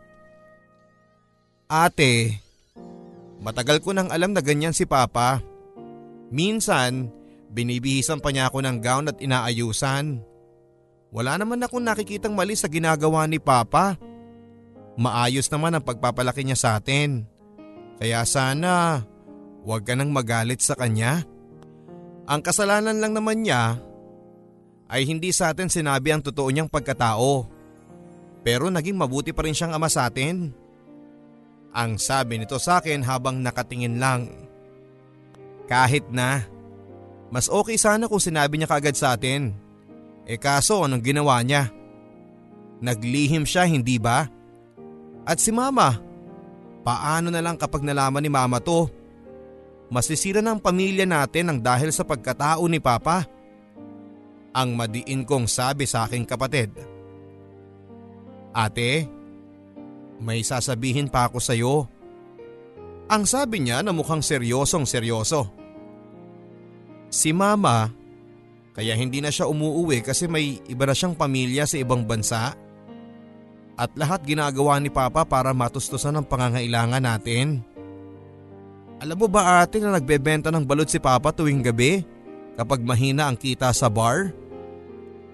Ate, 1.70 2.42
matagal 3.38 3.78
ko 3.78 3.94
nang 3.94 4.10
alam 4.10 4.34
na 4.34 4.42
ganyan 4.42 4.74
si 4.74 4.90
Papa. 4.90 5.38
Minsan, 6.34 7.14
binibihisan 7.54 8.18
pa 8.18 8.34
niya 8.34 8.50
ako 8.50 8.58
ng 8.66 8.82
gown 8.82 9.06
at 9.06 9.22
inaayusan. 9.22 10.18
Wala 11.14 11.38
naman 11.38 11.62
akong 11.62 11.86
nakikitang 11.86 12.34
mali 12.34 12.58
sa 12.58 12.66
ginagawa 12.66 13.30
ni 13.30 13.38
Papa. 13.38 13.94
Maayos 14.94 15.50
naman 15.50 15.74
ang 15.74 15.82
pagpapalaki 15.82 16.46
niya 16.46 16.58
sa 16.58 16.70
atin. 16.78 17.26
Kaya 17.98 18.22
sana 18.26 19.02
huwag 19.66 19.82
ka 19.82 19.98
nang 19.98 20.14
magalit 20.14 20.62
sa 20.62 20.78
kanya. 20.78 21.26
Ang 22.24 22.40
kasalanan 22.40 23.02
lang 23.02 23.12
naman 23.12 23.42
niya 23.42 23.78
ay 24.88 25.02
hindi 25.08 25.34
sa 25.34 25.50
atin 25.50 25.66
sinabi 25.66 26.14
ang 26.14 26.22
totoo 26.22 26.46
niyang 26.48 26.70
pagkatao. 26.70 27.50
Pero 28.44 28.68
naging 28.68 28.94
mabuti 28.94 29.32
pa 29.32 29.42
rin 29.42 29.56
siyang 29.56 29.74
ama 29.74 29.88
sa 29.88 30.06
atin. 30.06 30.52
Ang 31.74 31.98
sabi 31.98 32.38
nito 32.38 32.54
sa 32.62 32.78
akin 32.78 33.02
habang 33.02 33.42
nakatingin 33.42 33.98
lang. 33.98 34.30
Kahit 35.66 36.06
na, 36.12 36.44
mas 37.34 37.50
okay 37.50 37.74
sana 37.80 38.06
kung 38.06 38.22
sinabi 38.22 38.60
niya 38.60 38.70
kaagad 38.70 38.94
sa 38.94 39.16
atin. 39.16 39.56
E 40.28 40.38
kaso 40.38 40.84
anong 40.86 41.02
ginawa 41.02 41.40
niya? 41.42 41.72
Naglihim 42.84 43.48
siya 43.48 43.66
hindi 43.66 43.96
ba? 43.98 44.28
At 45.24 45.40
si 45.40 45.48
mama, 45.48 45.96
paano 46.84 47.32
na 47.32 47.40
lang 47.40 47.56
kapag 47.56 47.80
nalaman 47.80 48.20
ni 48.20 48.28
mama 48.28 48.60
to? 48.60 48.88
Masisira 49.88 50.44
ng 50.44 50.60
pamilya 50.60 51.08
natin 51.08 51.48
ang 51.48 51.58
dahil 51.60 51.88
sa 51.92 52.04
pagkatao 52.04 52.64
ni 52.68 52.80
papa. 52.80 53.24
Ang 54.54 54.76
madiin 54.76 55.24
kong 55.24 55.48
sabi 55.48 55.88
sa 55.88 56.04
aking 56.04 56.28
kapatid. 56.28 56.70
Ate, 58.54 59.08
may 60.22 60.44
sasabihin 60.46 61.10
pa 61.10 61.26
ako 61.26 61.38
sa 61.42 61.56
iyo. 61.56 61.90
Ang 63.10 63.26
sabi 63.26 63.60
niya 63.60 63.82
na 63.82 63.90
mukhang 63.90 64.22
seryosong 64.22 64.86
seryoso. 64.86 65.50
Si 67.10 67.34
mama, 67.34 67.90
kaya 68.74 68.94
hindi 68.94 69.20
na 69.20 69.30
siya 69.30 69.50
umuuwi 69.50 70.00
kasi 70.02 70.26
may 70.30 70.58
iba 70.70 70.84
na 70.86 70.94
siyang 70.94 71.14
pamilya 71.18 71.66
sa 71.66 71.78
ibang 71.78 72.02
bansa 72.06 72.54
at 73.74 73.90
lahat 73.98 74.22
ginagawa 74.22 74.78
ni 74.78 74.90
Papa 74.90 75.26
para 75.26 75.50
matustusan 75.50 76.14
ang 76.14 76.26
pangangailangan 76.26 77.02
natin. 77.02 77.62
Alam 79.02 79.16
mo 79.18 79.26
ba 79.26 79.60
ate 79.60 79.82
na 79.82 79.98
nagbebenta 79.98 80.54
ng 80.54 80.62
balot 80.62 80.86
si 80.86 81.02
Papa 81.02 81.34
tuwing 81.34 81.60
gabi 81.60 82.06
kapag 82.54 82.86
mahina 82.86 83.26
ang 83.26 83.34
kita 83.34 83.74
sa 83.74 83.90
bar? 83.90 84.30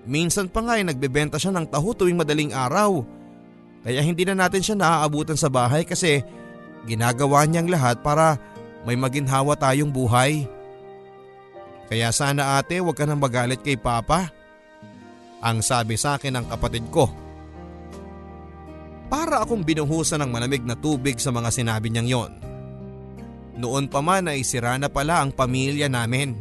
Minsan 0.09 0.48
pa 0.48 0.64
nga 0.64 0.81
ay 0.81 0.88
nagbebenta 0.88 1.37
siya 1.37 1.53
ng 1.53 1.68
taho 1.68 1.92
tuwing 1.92 2.16
madaling 2.16 2.57
araw. 2.57 3.05
Kaya 3.85 4.00
hindi 4.00 4.24
na 4.24 4.33
natin 4.33 4.64
siya 4.64 4.76
naaabutan 4.76 5.37
sa 5.37 5.53
bahay 5.53 5.85
kasi 5.85 6.24
ginagawa 6.88 7.44
niyang 7.44 7.68
lahat 7.68 8.00
para 8.00 8.40
may 8.88 8.96
maginhawa 8.96 9.53
tayong 9.53 9.92
buhay. 9.92 10.48
Kaya 11.92 12.09
sana 12.16 12.57
ate 12.57 12.81
huwag 12.81 12.96
ka 12.96 13.05
nang 13.05 13.20
magalit 13.20 13.61
kay 13.61 13.76
Papa. 13.76 14.33
Ang 15.44 15.61
sabi 15.61 16.00
sa 16.00 16.16
akin 16.16 16.40
ng 16.40 16.46
kapatid 16.48 16.88
ko. 16.88 17.19
Para 19.11 19.42
akong 19.42 19.66
binuhusan 19.66 20.23
ng 20.23 20.31
malamig 20.31 20.62
na 20.62 20.79
tubig 20.79 21.18
sa 21.18 21.35
mga 21.35 21.51
sinabi 21.51 21.90
niyang 21.90 22.07
yon. 22.07 22.33
Noon 23.59 23.90
pa 23.90 23.99
man 23.99 24.31
ay 24.31 24.46
sira 24.46 24.79
na 24.79 24.87
pala 24.87 25.18
ang 25.18 25.35
pamilya 25.35 25.90
namin. 25.90 26.38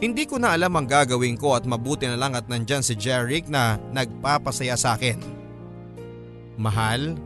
Hindi 0.00 0.28
ko 0.28 0.36
na 0.36 0.52
alam 0.52 0.76
ang 0.76 0.84
gagawin 0.84 1.40
ko 1.40 1.56
at 1.56 1.64
mabuti 1.64 2.04
na 2.04 2.20
lang 2.20 2.36
at 2.36 2.44
nandyan 2.44 2.84
si 2.84 2.92
Jeric 2.92 3.48
na 3.48 3.80
nagpapasaya 3.96 4.76
sa 4.76 5.00
akin. 5.00 5.16
Mahal, 6.60 7.16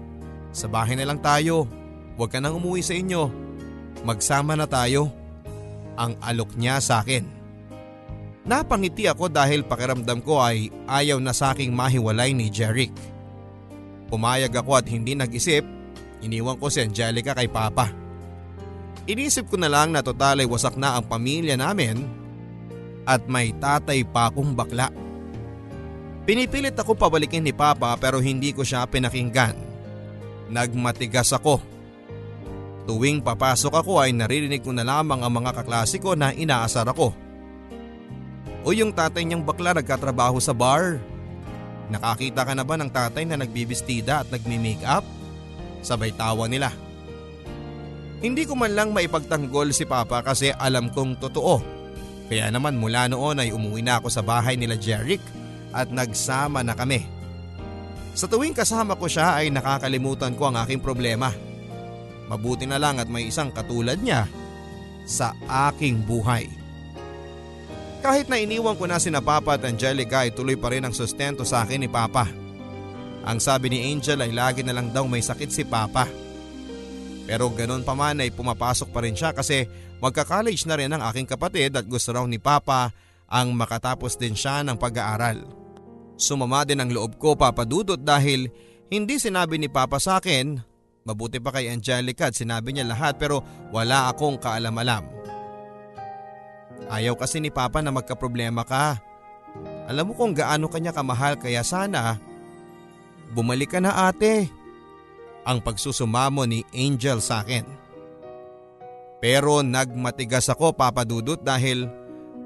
sa 0.55 0.70
bahay 0.70 0.94
na 0.94 1.11
lang 1.11 1.18
tayo. 1.18 1.66
Huwag 2.14 2.31
ka 2.31 2.38
nang 2.38 2.62
umuwi 2.62 2.87
sa 2.87 2.94
inyo. 2.94 3.27
Magsama 4.07 4.55
na 4.55 4.70
tayo. 4.70 5.11
Ang 5.98 6.14
alok 6.22 6.55
niya 6.55 6.79
sa 6.79 7.03
akin. 7.03 7.27
Napangiti 8.46 9.11
ako 9.11 9.27
dahil 9.27 9.66
pakiramdam 9.66 10.22
ko 10.22 10.38
ay 10.38 10.70
ayaw 10.87 11.18
na 11.18 11.35
sa 11.35 11.50
aking 11.50 11.74
mahiwalay 11.74 12.31
ni 12.31 12.46
Jeric. 12.50 12.94
Pumayag 14.08 14.52
ako 14.52 14.78
at 14.78 14.86
hindi 14.88 15.16
nag-isip, 15.16 15.64
iniwan 16.20 16.60
ko 16.60 16.68
si 16.68 16.84
Angelica 16.84 17.32
kay 17.32 17.48
Papa. 17.48 17.90
Inisip 19.04 19.52
ko 19.52 19.60
na 19.60 19.68
lang 19.68 19.92
na 19.92 20.00
total 20.00 20.40
ay 20.40 20.48
wasak 20.48 20.80
na 20.80 20.96
ang 20.96 21.04
pamilya 21.04 21.60
namin 21.60 22.08
at 23.04 23.24
may 23.28 23.52
tatay 23.52 24.00
pa 24.04 24.32
akong 24.32 24.56
bakla. 24.56 24.88
Pinipilit 26.24 26.72
ako 26.72 26.96
pabalikin 26.96 27.44
ni 27.44 27.52
Papa 27.52 27.92
pero 28.00 28.16
hindi 28.16 28.56
ko 28.56 28.64
siya 28.64 28.88
pinakinggan. 28.88 29.52
Nagmatigas 30.48 31.36
ako. 31.36 31.60
Tuwing 32.84 33.20
papasok 33.20 33.80
ako 33.80 34.00
ay 34.00 34.12
naririnig 34.12 34.64
ko 34.64 34.72
na 34.72 34.84
lamang 34.84 35.20
ang 35.20 35.32
mga 35.32 35.52
kaklasiko 35.56 36.16
na 36.16 36.32
inaasar 36.32 36.88
ako. 36.88 37.12
O 38.64 38.72
yung 38.72 38.92
tatay 38.92 39.24
niyang 39.24 39.44
bakla 39.44 39.76
nagkatrabaho 39.76 40.40
sa 40.40 40.56
bar. 40.56 40.96
Nakakita 41.92 42.48
ka 42.48 42.52
na 42.56 42.64
ba 42.64 42.80
ng 42.80 42.88
tatay 42.88 43.28
na 43.28 43.36
nagbibistida 43.36 44.24
at 44.24 44.28
nagmi-makeup? 44.32 45.04
Sabay 45.84 46.16
tawa 46.16 46.48
nila. 46.48 46.72
Hindi 48.24 48.48
ko 48.48 48.56
man 48.56 48.72
lang 48.72 48.96
maipagtanggol 48.96 49.76
si 49.76 49.84
Papa 49.84 50.24
kasi 50.24 50.48
alam 50.56 50.88
kong 50.88 51.20
totoo. 51.20 51.60
Kaya 52.32 52.48
naman 52.48 52.80
mula 52.80 53.04
noon 53.12 53.36
ay 53.36 53.52
umuwi 53.52 53.84
na 53.84 54.00
ako 54.00 54.08
sa 54.08 54.24
bahay 54.24 54.56
nila 54.56 54.80
Jeric 54.80 55.20
at 55.76 55.92
nagsama 55.92 56.64
na 56.64 56.72
kami. 56.72 57.04
Sa 58.16 58.24
tuwing 58.24 58.56
kasama 58.56 58.96
ko 58.96 59.04
siya 59.04 59.44
ay 59.44 59.52
nakakalimutan 59.52 60.32
ko 60.40 60.48
ang 60.48 60.56
aking 60.64 60.80
problema. 60.80 61.28
Mabuti 62.32 62.64
na 62.64 62.80
lang 62.80 62.96
at 62.96 63.12
may 63.12 63.28
isang 63.28 63.52
katulad 63.52 64.00
niya 64.00 64.24
sa 65.04 65.36
aking 65.68 66.00
buhay. 66.08 66.48
Kahit 68.04 68.28
na 68.28 68.36
iniwan 68.36 68.76
ko 68.76 68.84
na 68.84 69.00
sina 69.00 69.24
Papa 69.24 69.56
at 69.56 69.64
Angelica 69.64 70.28
ay 70.28 70.36
tuloy 70.36 70.60
pa 70.60 70.68
rin 70.68 70.84
ang 70.84 70.92
sustento 70.92 71.40
sa 71.40 71.64
akin 71.64 71.80
ni 71.80 71.88
Papa. 71.88 72.28
Ang 73.24 73.40
sabi 73.40 73.72
ni 73.72 73.80
Angel 73.88 74.20
ay 74.20 74.28
lagi 74.28 74.60
na 74.60 74.76
lang 74.76 74.92
daw 74.92 75.08
may 75.08 75.24
sakit 75.24 75.48
si 75.48 75.64
Papa. 75.64 76.04
Pero 77.24 77.48
ganun 77.56 77.80
pa 77.80 77.96
man 77.96 78.20
ay 78.20 78.28
pumapasok 78.28 78.92
pa 78.92 79.00
rin 79.00 79.16
siya 79.16 79.32
kasi 79.32 79.64
magka-college 80.04 80.68
na 80.68 80.76
rin 80.76 80.92
ang 80.92 81.00
aking 81.08 81.24
kapatid 81.24 81.72
at 81.80 81.88
gusto 81.88 82.12
raw 82.12 82.28
ni 82.28 82.36
Papa 82.36 82.92
ang 83.24 83.56
makatapos 83.56 84.20
din 84.20 84.36
siya 84.36 84.60
ng 84.60 84.76
pag-aaral. 84.76 85.40
Sumama 86.20 86.68
din 86.68 86.84
ang 86.84 86.92
loob 86.92 87.16
ko 87.16 87.32
papadudot 87.32 87.96
dahil 87.96 88.52
hindi 88.92 89.16
sinabi 89.16 89.56
ni 89.56 89.72
Papa 89.72 89.96
sa 89.96 90.20
akin, 90.20 90.60
mabuti 91.08 91.40
pa 91.40 91.56
kay 91.56 91.72
Angelica 91.72 92.28
at 92.28 92.36
sinabi 92.36 92.76
niya 92.76 92.84
lahat 92.84 93.16
pero 93.16 93.40
wala 93.72 94.12
akong 94.12 94.36
kaalam-alam. 94.36 95.23
Ayaw 96.88 97.16
kasi 97.16 97.40
ni 97.40 97.48
Papa 97.48 97.80
na 97.80 97.90
magkaproblema 97.90 98.62
ka. 98.62 99.00
Alam 99.88 100.10
mo 100.10 100.12
kung 100.18 100.34
gaano 100.34 100.66
kanya 100.68 100.90
kamahal 100.90 101.38
kaya 101.38 101.62
sana 101.62 102.18
bumalik 103.34 103.74
ka 103.74 103.80
na 103.82 104.10
ate. 104.10 104.48
ang 105.44 105.60
pagsusumamo 105.60 106.48
ni 106.48 106.64
Angel 106.72 107.20
sa 107.20 107.44
akin. 107.44 107.68
Pero 109.20 109.60
nagmatigas 109.60 110.48
ako 110.48 110.72
papadudot 110.72 111.37
dahil 111.37 111.84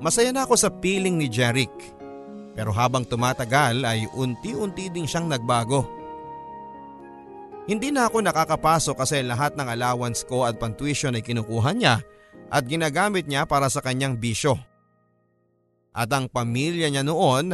masaya 0.03 0.35
na 0.35 0.43
ako 0.43 0.59
sa 0.59 0.67
piling 0.67 1.15
ni 1.15 1.31
Jeric. 1.31 1.71
Pero 2.59 2.75
habang 2.75 3.07
tumatagal 3.07 3.87
ay 3.87 4.03
unti-unti 4.19 4.91
din 4.91 5.07
siyang 5.07 5.31
nagbago. 5.31 5.87
Hindi 7.71 7.95
na 7.95 8.11
ako 8.11 8.19
nakakapasok 8.19 8.99
kasi 8.99 9.23
lahat 9.23 9.55
ng 9.55 9.71
allowance 9.79 10.27
ko 10.27 10.43
at 10.43 10.59
pantuition 10.59 11.15
ay 11.15 11.23
kinukuha 11.23 11.71
niya 11.79 12.03
at 12.49 12.65
ginagamit 12.65 13.29
niya 13.29 13.45
para 13.45 13.69
sa 13.69 13.85
kanyang 13.85 14.17
bisyo. 14.17 14.57
At 15.93 16.09
ang 16.13 16.29
pamilya 16.29 16.89
niya 16.89 17.05
noon 17.05 17.53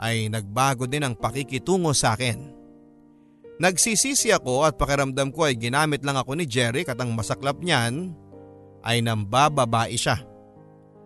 ay 0.00 0.30
nagbago 0.32 0.86
din 0.86 1.04
ang 1.04 1.14
pakikitungo 1.14 1.92
sa 1.92 2.14
akin. 2.14 2.60
Nagsisisi 3.60 4.32
ako 4.32 4.64
at 4.64 4.80
pakiramdam 4.80 5.28
ko 5.36 5.44
ay 5.44 5.54
ginamit 5.60 6.00
lang 6.00 6.16
ako 6.16 6.32
ni 6.32 6.48
Jeric 6.48 6.88
at 6.88 6.96
ang 6.96 7.12
masaklap 7.12 7.60
niyan 7.60 8.16
ay 8.80 9.04
nambababae 9.04 9.92
siya. 9.92 10.16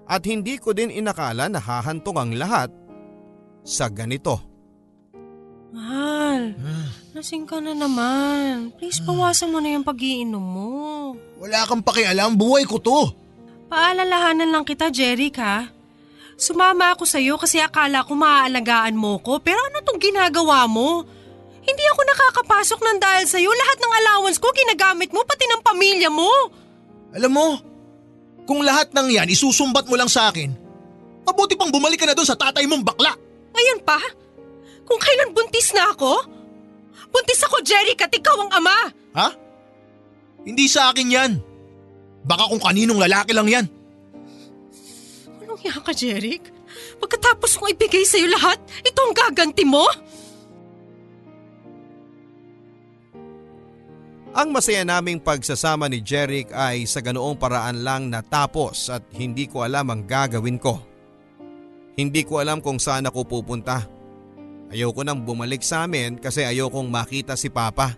At 0.07 0.23
hindi 0.29 0.63
ko 0.63 0.71
din 0.71 0.95
inakala 0.95 1.51
na 1.51 1.59
hahantong 1.59 2.19
ang 2.21 2.31
lahat 2.39 2.71
sa 3.67 3.91
ganito. 3.91 4.39
Mahal, 5.75 6.55
lasing 7.15 7.47
ka 7.47 7.63
na 7.63 7.71
naman. 7.79 8.75
Please 8.75 8.99
bawasan 8.99 9.55
mo 9.55 9.63
na 9.63 9.71
yung 9.71 9.87
pag-iinom 9.87 10.43
mo. 10.43 11.15
Wala 11.39 11.63
kang 11.71 11.79
pakialam, 11.79 12.35
buhay 12.35 12.67
ko 12.67 12.83
to. 12.83 13.15
Paalalahanan 13.71 14.51
lang 14.51 14.67
kita, 14.67 14.91
Jeric 14.91 15.39
ha. 15.39 15.71
Sumama 16.35 16.91
ako 16.91 17.07
sa'yo 17.07 17.39
kasi 17.39 17.63
akala 17.63 18.03
ko 18.03 18.19
maaalagaan 18.19 18.99
mo 18.99 19.23
ko 19.23 19.39
pero 19.39 19.63
ano 19.71 19.79
tong 19.87 20.03
ginagawa 20.03 20.67
mo? 20.67 21.07
Hindi 21.63 21.85
ako 21.95 22.01
nakakapasok 22.03 22.81
ng 22.83 22.99
dahil 22.99 23.25
sa'yo. 23.31 23.47
Lahat 23.47 23.79
ng 23.79 23.93
allowance 24.03 24.43
ko 24.43 24.51
ginagamit 24.51 25.15
mo 25.15 25.23
pati 25.23 25.47
ng 25.47 25.63
pamilya 25.63 26.11
mo. 26.11 26.27
Alam 27.15 27.31
mo, 27.31 27.47
kung 28.43 28.67
lahat 28.67 28.91
ng 28.91 29.15
yan 29.15 29.31
isusumbat 29.31 29.87
mo 29.87 29.95
lang 29.95 30.11
sa 30.11 30.35
akin, 30.35 30.51
mabuti 31.23 31.55
pang 31.55 31.71
bumalik 31.71 32.03
ka 32.03 32.11
na 32.11 32.19
doon 32.19 32.27
sa 32.27 32.35
tatay 32.35 32.67
mong 32.67 32.83
bakla. 32.83 33.15
Ngayon 33.55 33.81
pa? 33.87 34.03
Kung 34.83 34.99
kailan 34.99 35.31
buntis 35.31 35.71
na 35.71 35.95
ako? 35.95 36.34
Buntis 37.15 37.47
ako, 37.47 37.63
Jeric, 37.63 38.03
at 38.03 38.11
ikaw 38.11 38.35
ang 38.43 38.51
ama. 38.51 38.91
Ha? 39.15 39.29
Hindi 40.43 40.67
sa 40.67 40.91
akin 40.91 41.15
yan. 41.15 41.33
Baka 42.27 42.51
kung 42.51 42.59
kaninong 42.59 42.99
lalaki 42.99 43.31
lang 43.31 43.47
yan. 43.47 43.67
Anong 45.47 45.61
hiya 45.63 45.79
ka, 45.79 45.95
Jeric? 45.95 46.51
Pagkatapos 46.99 47.55
kong 47.55 47.71
ibigay 47.79 48.03
sa'yo 48.03 48.27
lahat, 48.27 48.59
ito 48.83 48.99
ang 48.99 49.15
gaganti 49.15 49.63
mo? 49.63 49.87
Ang 54.35 54.51
masaya 54.51 54.83
naming 54.83 55.23
pagsasama 55.23 55.87
ni 55.87 56.03
Jeric 56.03 56.51
ay 56.51 56.91
sa 56.91 56.99
ganoong 56.99 57.39
paraan 57.39 57.87
lang 57.87 58.11
natapos 58.11 58.91
at 58.91 59.07
hindi 59.15 59.47
ko 59.47 59.63
alam 59.63 59.87
ang 59.95 60.03
gagawin 60.03 60.59
ko. 60.59 60.83
Hindi 61.95 62.27
ko 62.27 62.43
alam 62.43 62.59
kung 62.59 62.83
saan 62.83 63.07
ako 63.07 63.23
pupunta. 63.31 63.94
Ayoko 64.73 65.05
nang 65.05 65.21
bumalik 65.21 65.61
sa 65.61 65.85
amin 65.85 66.17
kasi 66.17 66.47
ayokong 66.47 66.89
makita 66.89 67.37
si 67.37 67.53
Papa. 67.53 67.93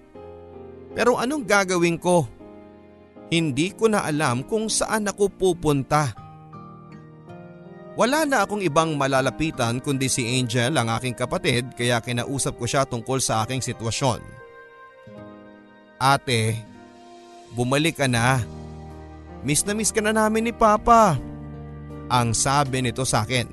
Pero 0.96 1.20
anong 1.20 1.44
gagawin 1.44 2.00
ko? 2.00 2.24
Hindi 3.28 3.74
ko 3.74 3.90
na 3.90 4.06
alam 4.06 4.46
kung 4.46 4.70
saan 4.70 5.10
ako 5.10 5.28
pupunta. 5.28 6.14
Wala 7.96 8.28
na 8.28 8.44
akong 8.44 8.60
ibang 8.60 8.92
malalapitan 8.94 9.80
kundi 9.80 10.06
si 10.06 10.24
Angel 10.36 10.72
ang 10.76 10.92
aking 10.92 11.16
kapatid 11.16 11.72
kaya 11.72 11.96
kinausap 12.04 12.60
ko 12.60 12.68
siya 12.68 12.84
tungkol 12.84 13.18
sa 13.18 13.42
aking 13.44 13.64
sitwasyon. 13.64 14.20
Ate, 15.96 16.60
bumalik 17.56 17.96
ka 17.96 18.04
na. 18.04 18.44
Miss 19.40 19.64
na 19.64 19.72
miss 19.72 19.96
ka 19.96 20.04
na 20.04 20.12
namin 20.12 20.48
ni 20.48 20.52
Papa. 20.52 21.16
Ang 22.12 22.36
sabi 22.36 22.84
nito 22.84 23.02
sa 23.08 23.24
akin. 23.24 23.48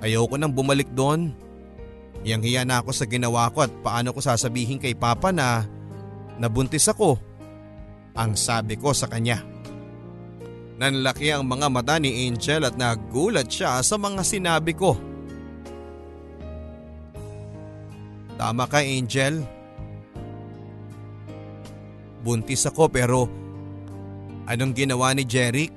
Ayoko 0.00 0.40
nang 0.40 0.56
bumalik 0.56 0.88
doon. 0.96 1.36
Yang 2.26 2.42
hiya 2.50 2.66
na 2.66 2.82
ako 2.82 2.90
sa 2.90 3.06
ginawa 3.06 3.46
ko 3.54 3.62
at 3.62 3.70
paano 3.86 4.10
ko 4.10 4.18
sasabihin 4.18 4.82
kay 4.82 4.98
Papa 4.98 5.30
na 5.30 5.62
nabuntis 6.42 6.90
ako. 6.90 7.22
Ang 8.18 8.34
sabi 8.34 8.74
ko 8.74 8.90
sa 8.90 9.06
kanya. 9.06 9.46
Nanlaki 10.76 11.30
ang 11.30 11.46
mga 11.46 11.70
mata 11.70 12.02
ni 12.02 12.26
Angel 12.26 12.66
at 12.66 12.74
nagulat 12.74 13.46
siya 13.46 13.78
sa 13.78 13.94
mga 13.94 14.26
sinabi 14.26 14.74
ko. 14.74 14.98
Tama 18.34 18.66
ka 18.66 18.82
Angel. 18.82 19.46
Buntis 22.26 22.66
ako 22.66 22.90
pero 22.90 23.30
anong 24.50 24.74
ginawa 24.74 25.14
ni 25.14 25.22
Jeric? 25.22 25.70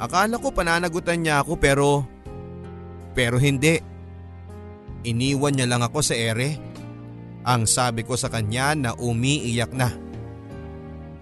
Akala 0.00 0.40
ko 0.40 0.48
pananagutan 0.48 1.20
niya 1.20 1.44
ako 1.44 1.60
pero 1.60 2.08
pero 3.12 3.36
hindi. 3.36 3.95
Iniwan 5.06 5.54
niya 5.54 5.70
lang 5.70 5.86
ako 5.86 6.02
sa 6.02 6.18
ere. 6.18 6.58
Ang 7.46 7.70
sabi 7.70 8.02
ko 8.02 8.18
sa 8.18 8.26
kanya 8.26 8.74
na 8.74 8.90
umiiyak 8.98 9.70
na. 9.70 9.94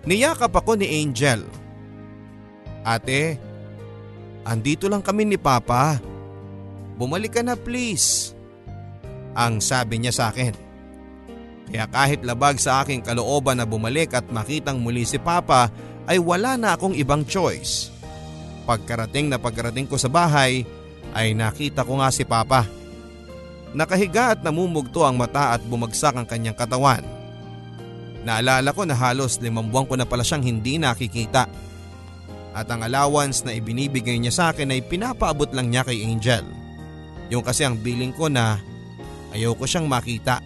Niyakap 0.08 0.56
ako 0.56 0.80
ni 0.80 1.04
Angel. 1.04 1.44
Ate, 2.80 3.36
andito 4.48 4.88
lang 4.88 5.04
kami 5.04 5.28
ni 5.28 5.36
Papa. 5.36 6.00
Bumalik 6.96 7.36
ka 7.36 7.42
na 7.44 7.60
please. 7.60 8.32
Ang 9.36 9.60
sabi 9.60 10.00
niya 10.00 10.16
sa 10.16 10.32
akin. 10.32 10.56
Kaya 11.68 11.84
kahit 11.88 12.20
labag 12.24 12.56
sa 12.60 12.84
aking 12.84 13.04
kalooban 13.04 13.60
na 13.60 13.68
bumalik 13.68 14.16
at 14.16 14.24
makitang 14.32 14.80
muli 14.80 15.04
si 15.04 15.20
Papa 15.20 15.68
ay 16.08 16.20
wala 16.20 16.56
na 16.56 16.76
akong 16.76 16.96
ibang 16.96 17.24
choice. 17.24 17.92
Pagkarating 18.64 19.28
na 19.28 19.36
pagkarating 19.36 19.88
ko 19.88 20.00
sa 20.00 20.08
bahay 20.08 20.64
ay 21.16 21.36
nakita 21.36 21.84
ko 21.84 22.00
nga 22.00 22.08
si 22.08 22.24
Papa. 22.24 22.64
Nakahiga 23.74 24.38
at 24.38 24.40
namumugto 24.46 25.02
ang 25.02 25.18
mata 25.18 25.58
at 25.58 25.62
bumagsak 25.66 26.14
ang 26.14 26.22
kanyang 26.22 26.54
katawan. 26.54 27.02
Naalala 28.22 28.70
ko 28.70 28.86
na 28.86 28.94
halos 28.94 29.36
limang 29.42 29.68
buwan 29.68 29.84
ko 29.90 29.94
na 29.98 30.06
pala 30.06 30.22
siyang 30.22 30.46
hindi 30.46 30.78
nakikita. 30.78 31.50
At 32.54 32.70
ang 32.70 32.86
allowance 32.86 33.42
na 33.42 33.50
ibinibigay 33.50 34.14
niya 34.16 34.30
sa 34.30 34.44
akin 34.54 34.70
ay 34.70 34.86
pinapaabot 34.86 35.50
lang 35.50 35.74
niya 35.74 35.82
kay 35.82 36.06
Angel. 36.06 36.46
Yung 37.34 37.42
kasi 37.42 37.66
ang 37.66 37.74
billing 37.74 38.14
ko 38.14 38.30
na 38.30 38.62
ayaw 39.34 39.58
ko 39.58 39.66
siyang 39.66 39.90
makita. 39.90 40.38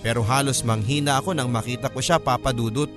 Pero 0.00 0.22
halos 0.22 0.62
manghina 0.62 1.18
ako 1.18 1.34
nang 1.34 1.50
makita 1.50 1.90
ko 1.90 1.98
siya 1.98 2.22
papadudot. 2.22 2.88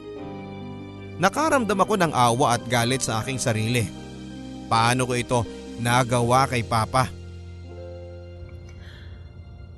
Nakaramdam 1.17 1.81
ako 1.81 1.97
ng 1.97 2.13
awa 2.13 2.55
at 2.55 2.63
galit 2.69 3.01
sa 3.01 3.25
aking 3.25 3.41
sarili. 3.41 3.89
Paano 4.69 5.09
ko 5.09 5.13
ito 5.17 5.39
nagawa 5.81 6.45
kay 6.45 6.61
Papa? 6.61 7.22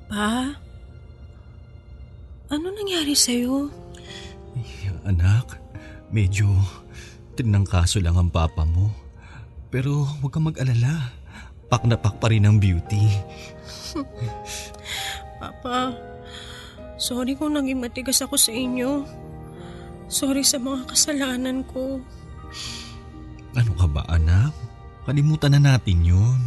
Pa? 0.06 0.54
Ano 2.46 2.66
nangyari 2.70 3.14
sa'yo? 3.18 3.70
Anak, 5.06 5.58
medyo 6.10 6.46
tinangkaso 7.38 8.02
lang 8.02 8.18
ang 8.18 8.30
papa 8.30 8.66
mo. 8.66 8.90
Pero 9.70 10.06
huwag 10.22 10.32
kang 10.34 10.46
mag-alala. 10.46 11.14
Pak 11.66 11.82
na 11.86 11.98
pak 11.98 12.22
pa 12.22 12.30
rin 12.30 12.46
ang 12.46 12.62
beauty. 12.62 13.10
Papa, 15.42 15.92
sorry 16.96 17.34
kung 17.34 17.58
naging 17.58 17.82
matigas 17.82 18.22
ako 18.22 18.38
sa 18.38 18.54
inyo. 18.54 19.02
Sorry 20.06 20.46
sa 20.46 20.62
mga 20.62 20.86
kasalanan 20.86 21.66
ko. 21.66 21.98
Ano 23.58 23.72
ka 23.74 23.86
ba 23.90 24.06
anak? 24.06 24.54
Kalimutan 25.04 25.58
na 25.58 25.74
natin 25.74 26.06
yun. 26.06 26.40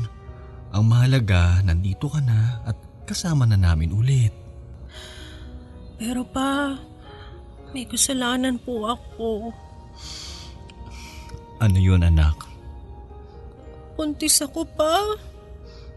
Ang 0.72 0.88
mahalaga, 0.88 1.60
nandito 1.68 2.08
ka 2.08 2.24
na 2.24 2.64
at 2.64 2.80
kasama 3.10 3.50
na 3.50 3.58
namin 3.58 3.90
ulit. 3.90 4.30
Pero 5.98 6.22
pa, 6.22 6.78
may 7.74 7.90
kasalanan 7.90 8.62
po 8.62 8.86
ako. 8.86 9.50
Ano 11.58 11.78
yun 11.82 12.06
anak? 12.06 12.46
Puntis 13.98 14.46
ako 14.46 14.64
pa. 14.78 15.18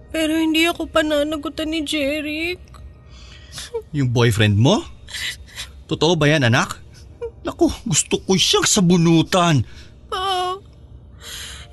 Pero 0.08 0.40
hindi 0.40 0.64
ako 0.64 0.88
pananagutan 0.88 1.68
ni 1.68 1.84
Jeric. 1.84 2.60
Yung 3.92 4.08
boyfriend 4.08 4.56
mo? 4.56 4.80
Totoo 5.86 6.16
ba 6.16 6.32
yan 6.32 6.48
anak? 6.48 6.80
Naku, 7.44 7.68
gusto 7.84 8.16
ko 8.24 8.32
siyang 8.34 8.64
sabunutan. 8.64 9.62
Pa, 10.08 10.56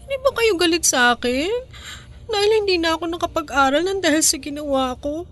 hindi 0.04 0.16
ba 0.20 0.30
kayo 0.36 0.54
galit 0.60 0.84
sa 0.84 1.16
akin? 1.16 1.50
Dahil 2.30 2.52
hindi 2.64 2.78
na 2.78 2.96
ako 2.96 3.04
nakapag-aral 3.10 3.82
ng 3.84 4.00
dahil 4.06 4.22
sa 4.22 4.38
ginawa 4.38 4.94
ko. 5.02 5.26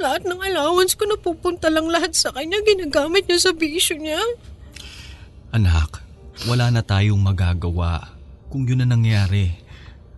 Lahat 0.00 0.24
ng 0.24 0.40
allowance 0.40 0.96
ko 0.96 1.04
napupunta 1.04 1.68
lang 1.68 1.88
lahat 1.88 2.16
sa 2.16 2.32
kanya. 2.32 2.60
Ginagamit 2.64 3.28
niya 3.28 3.50
sa 3.50 3.52
bisyo 3.52 4.00
niya. 4.00 4.20
Anak, 5.52 6.00
wala 6.48 6.72
na 6.72 6.80
tayong 6.80 7.20
magagawa 7.20 8.16
kung 8.48 8.64
yun 8.64 8.80
na 8.80 8.88
nangyari. 8.88 9.52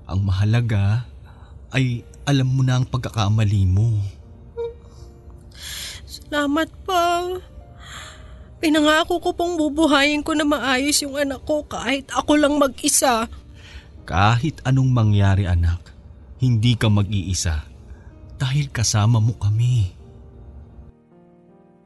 Ang 0.07 0.27
mahalaga 0.27 1.07
ay 1.73 2.05
alam 2.27 2.47
mo 2.47 2.63
na 2.63 2.79
ang 2.79 2.87
pagkakamali 2.87 3.67
mo. 3.67 3.99
Salamat 6.07 6.69
pa. 6.85 7.29
Pinangako 8.63 9.19
ko 9.19 9.31
pong 9.35 9.59
bubuhayin 9.59 10.23
ko 10.23 10.39
na 10.39 10.47
maayos 10.47 11.03
yung 11.03 11.19
anak 11.19 11.43
ko 11.43 11.67
kahit 11.67 12.07
ako 12.15 12.39
lang 12.39 12.55
mag-isa. 12.57 13.27
Kahit 14.07 14.63
anong 14.63 14.91
mangyari 14.93 15.51
anak, 15.51 15.92
hindi 16.43 16.75
ka 16.75 16.91
mag-iisa 16.91 17.63
dahil 18.35 18.67
kasama 18.75 19.23
mo 19.23 19.39
kami. 19.39 19.95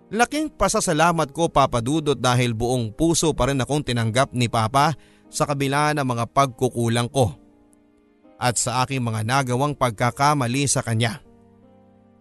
Laking 0.09 0.49
pasasalamat 0.49 1.29
ko 1.37 1.53
Papa 1.53 1.85
Dudot 1.85 2.16
dahil 2.16 2.57
buong 2.57 2.97
puso 2.97 3.37
pa 3.37 3.53
rin 3.53 3.61
akong 3.61 3.85
tinanggap 3.85 4.33
ni 4.33 4.49
Papa 4.49 4.97
sa 5.29 5.45
kabila 5.45 5.92
ng 5.92 6.07
mga 6.07 6.25
pagkukulang 6.33 7.12
ko 7.12 7.37
at 8.40 8.57
sa 8.57 8.81
aking 8.87 9.05
mga 9.05 9.29
nagawang 9.29 9.77
pagkakamali 9.77 10.64
sa 10.64 10.81
kanya. 10.81 11.21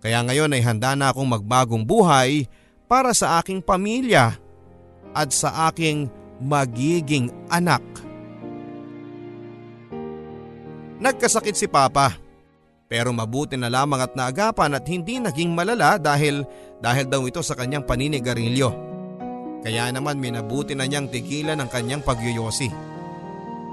Kaya 0.03 0.19
ngayon 0.27 0.51
ay 0.59 0.61
handa 0.65 0.91
na 0.97 1.15
akong 1.15 1.29
magbagong 1.29 1.87
buhay 1.87 2.51
para 2.91 3.15
sa 3.15 3.39
aking 3.39 3.63
pamilya 3.63 4.35
at 5.15 5.31
sa 5.31 5.71
aking 5.71 6.11
magiging 6.43 7.31
anak. 7.47 7.81
Nagkasakit 10.99 11.55
si 11.55 11.69
Papa 11.69 12.24
pero 12.85 13.09
mabuti 13.09 13.57
na 13.57 13.69
lamang 13.69 14.01
at 14.01 14.13
naagapan 14.13 14.77
at 14.77 14.85
hindi 14.85 15.17
naging 15.17 15.57
malala 15.57 15.97
dahil 15.97 16.45
dahil 16.77 17.05
daw 17.09 17.25
ito 17.25 17.41
sa 17.41 17.57
kanyang 17.57 17.81
paninigarilyo. 17.81 18.69
Kaya 19.65 19.89
naman 19.89 20.21
minabuti 20.21 20.77
na 20.77 20.85
niyang 20.85 21.09
tigilan 21.09 21.57
ang 21.57 21.69
kanyang 21.69 22.05
pagyoyosi. 22.05 22.69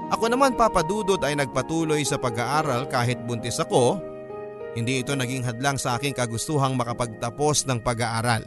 Ako 0.09 0.25
naman 0.29 0.57
papadudot 0.57 1.21
ay 1.21 1.37
nagpatuloy 1.37 2.01
sa 2.01 2.17
pag-aaral 2.17 2.89
kahit 2.89 3.21
buntis 3.21 3.61
ako. 3.61 4.01
Hindi 4.73 5.05
ito 5.05 5.13
naging 5.13 5.45
hadlang 5.45 5.77
sa 5.77 6.01
aking 6.01 6.17
kagustuhang 6.17 6.73
makapagtapos 6.73 7.69
ng 7.69 7.85
pag-aaral. 7.85 8.41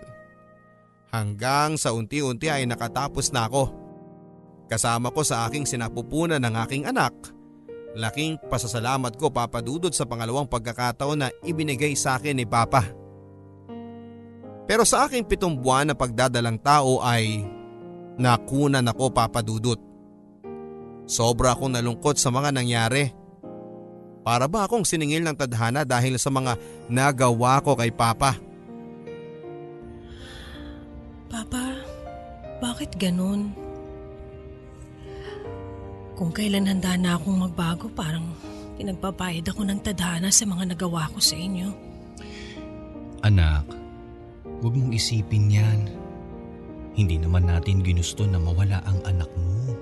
Hanggang 1.15 1.79
sa 1.79 1.95
unti-unti 1.95 2.51
ay 2.51 2.67
nakatapos 2.67 3.31
na 3.31 3.47
ako. 3.47 3.71
Kasama 4.67 5.15
ko 5.15 5.23
sa 5.23 5.47
aking 5.47 5.63
sinapupunan 5.63 6.43
ng 6.43 6.55
aking 6.67 6.91
anak– 6.91 7.15
Laking 7.97 8.37
pasasalamat 8.53 9.17
ko 9.17 9.33
papadudod 9.33 9.89
sa 9.89 10.05
pangalawang 10.05 10.45
pagkakataon 10.45 11.17
na 11.17 11.29
ibinigay 11.41 11.97
sa 11.97 12.21
akin 12.21 12.37
ni 12.37 12.45
Papa. 12.45 12.85
Pero 14.69 14.85
sa 14.85 15.09
aking 15.09 15.25
pitong 15.25 15.57
buwan 15.57 15.89
na 15.89 15.95
pagdadalang 15.97 16.61
tao 16.61 17.01
ay 17.01 17.41
nakunan 18.21 18.85
ako 18.85 19.09
papadudot. 19.17 19.81
Sobra 21.09 21.57
akong 21.57 21.73
nalungkot 21.73 22.21
sa 22.21 22.29
mga 22.29 22.53
nangyari. 22.53 23.09
Para 24.27 24.45
ba 24.51 24.67
akong 24.67 24.83
siningil 24.83 25.23
ng 25.23 25.39
tadhana 25.39 25.87
dahil 25.87 26.19
sa 26.21 26.29
mga 26.29 26.59
nagawa 26.91 27.63
ko 27.63 27.79
kay 27.79 27.95
Papa? 27.95 28.37
Papa, 31.33 31.65
bakit 32.61 32.93
ganun? 32.99 33.66
Kung 36.17 36.33
kailan 36.33 36.65
handa 36.65 36.97
na 36.97 37.21
akong 37.21 37.45
magbago, 37.45 37.93
parang 37.93 38.33
pinagpapayad 38.81 39.45
ako 39.53 39.69
ng 39.69 39.85
tadhana 39.85 40.33
sa 40.33 40.49
mga 40.49 40.73
nagawa 40.73 41.13
ko 41.13 41.21
sa 41.21 41.37
inyo. 41.37 41.69
Anak, 43.21 43.69
huwag 44.65 44.75
mong 44.81 44.97
isipin 44.97 45.53
yan. 45.53 45.81
Hindi 46.97 47.21
naman 47.21 47.45
natin 47.45 47.85
ginusto 47.85 48.25
na 48.25 48.41
mawala 48.41 48.81
ang 48.89 48.97
anak 49.05 49.29
mo. 49.37 49.77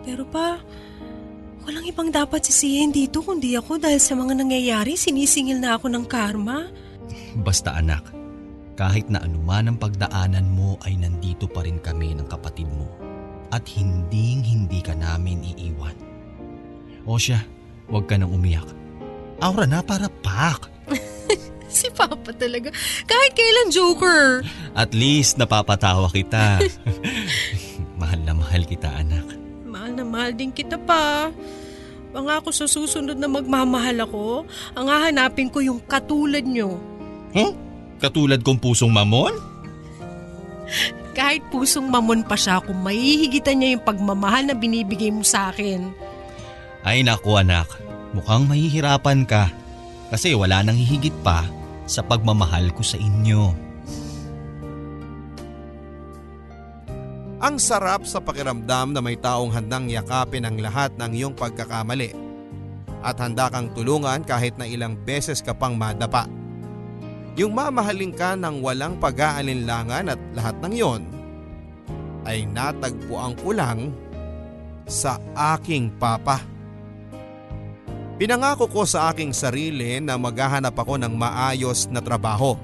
Pero 0.00 0.24
pa, 0.24 0.56
walang 1.68 1.84
ibang 1.84 2.08
dapat 2.08 2.40
sisihin 2.40 2.88
dito 2.88 3.20
kundi 3.20 3.52
ako 3.52 3.76
dahil 3.76 4.00
sa 4.00 4.16
mga 4.16 4.40
nangyayari 4.40 4.96
sinisingil 4.96 5.60
na 5.60 5.76
ako 5.76 5.92
ng 5.92 6.08
karma. 6.08 6.72
Basta 7.36 7.76
anak, 7.76 8.08
kahit 8.80 9.12
na 9.12 9.20
anuman 9.20 9.68
ang 9.68 9.76
pagdaanan 9.76 10.48
mo 10.48 10.80
ay 10.88 10.96
nandito 10.96 11.44
pa 11.44 11.60
rin 11.68 11.76
kami 11.76 12.16
ng 12.16 12.24
kapatid 12.32 12.64
mo 12.64 13.09
at 13.50 13.66
hinding 13.66 14.42
hindi 14.46 14.78
ka 14.82 14.94
namin 14.94 15.42
iiwan. 15.42 15.94
O 17.06 17.18
siya, 17.18 17.42
huwag 17.90 18.06
ka 18.06 18.14
nang 18.14 18.30
umiyak. 18.30 18.66
Aura 19.42 19.66
na 19.66 19.82
para 19.82 20.06
pak. 20.06 20.70
si 21.70 21.90
Papa 21.90 22.30
talaga. 22.34 22.70
Kahit 23.06 23.32
kailan 23.34 23.74
joker. 23.74 24.46
At 24.74 24.94
least 24.94 25.38
napapatawa 25.38 26.10
kita. 26.10 26.62
mahal 28.00 28.20
na 28.22 28.32
mahal 28.36 28.62
kita 28.62 28.90
anak. 28.90 29.26
Mahal 29.66 29.98
na 29.98 30.04
mahal 30.06 30.32
din 30.34 30.54
kita 30.54 30.78
pa. 30.78 31.34
Pangako 32.10 32.50
sa 32.50 32.66
susunod 32.66 33.14
na 33.14 33.30
magmamahal 33.30 34.02
ako, 34.02 34.42
ang 34.74 34.86
hahanapin 34.90 35.46
ko 35.46 35.62
yung 35.62 35.78
katulad 35.86 36.42
nyo. 36.42 36.74
Huh? 37.30 37.54
Katulad 38.02 38.42
kong 38.42 38.58
pusong 38.58 38.90
mamon? 38.90 39.49
Kahit 41.18 41.42
pusong 41.50 41.90
mamon 41.90 42.22
pa 42.22 42.38
siya 42.38 42.62
kung 42.62 42.80
maihigitan 42.80 43.60
niya 43.60 43.78
yung 43.78 43.84
pagmamahal 43.84 44.46
na 44.46 44.54
binibigay 44.54 45.10
mo 45.10 45.26
sa 45.26 45.50
akin. 45.50 45.90
Ay 46.86 47.04
naku 47.04 47.36
anak, 47.36 47.68
mukhang 48.16 48.48
mahihirapan 48.48 49.26
ka. 49.28 49.52
Kasi 50.10 50.34
wala 50.34 50.64
nang 50.64 50.74
hihigit 50.74 51.14
pa 51.22 51.46
sa 51.86 52.02
pagmamahal 52.02 52.70
ko 52.74 52.82
sa 52.82 52.98
inyo. 52.98 53.70
Ang 57.40 57.56
sarap 57.56 58.04
sa 58.04 58.20
pakiramdam 58.20 58.92
na 58.92 59.00
may 59.00 59.16
taong 59.16 59.48
handang 59.48 59.88
yakapin 59.88 60.44
ang 60.44 60.60
lahat 60.60 60.92
ng 61.00 61.10
iyong 61.16 61.32
pagkakamali 61.32 62.12
at 63.00 63.16
handa 63.16 63.48
kang 63.48 63.72
tulungan 63.72 64.20
kahit 64.28 64.60
na 64.60 64.68
ilang 64.68 64.92
beses 64.92 65.40
ka 65.40 65.56
pang 65.56 65.72
madapa. 65.72 66.28
Yung 67.40 67.56
mamahalin 67.56 68.12
ka 68.12 68.36
ng 68.36 68.60
walang 68.60 69.00
pag-aalinlangan 69.00 70.12
at 70.12 70.20
lahat 70.36 70.60
ng 70.60 70.74
yon 70.76 71.02
ay 72.28 72.44
natagpuan 72.44 73.32
ko 73.40 73.56
lang 73.56 73.96
sa 74.84 75.16
aking 75.56 75.88
papa. 75.96 76.44
Pinangako 78.20 78.68
ko 78.68 78.84
sa 78.84 79.08
aking 79.08 79.32
sarili 79.32 79.96
na 80.04 80.20
maghahanap 80.20 80.76
ako 80.76 81.00
ng 81.00 81.16
maayos 81.16 81.88
na 81.88 82.04
trabaho 82.04 82.60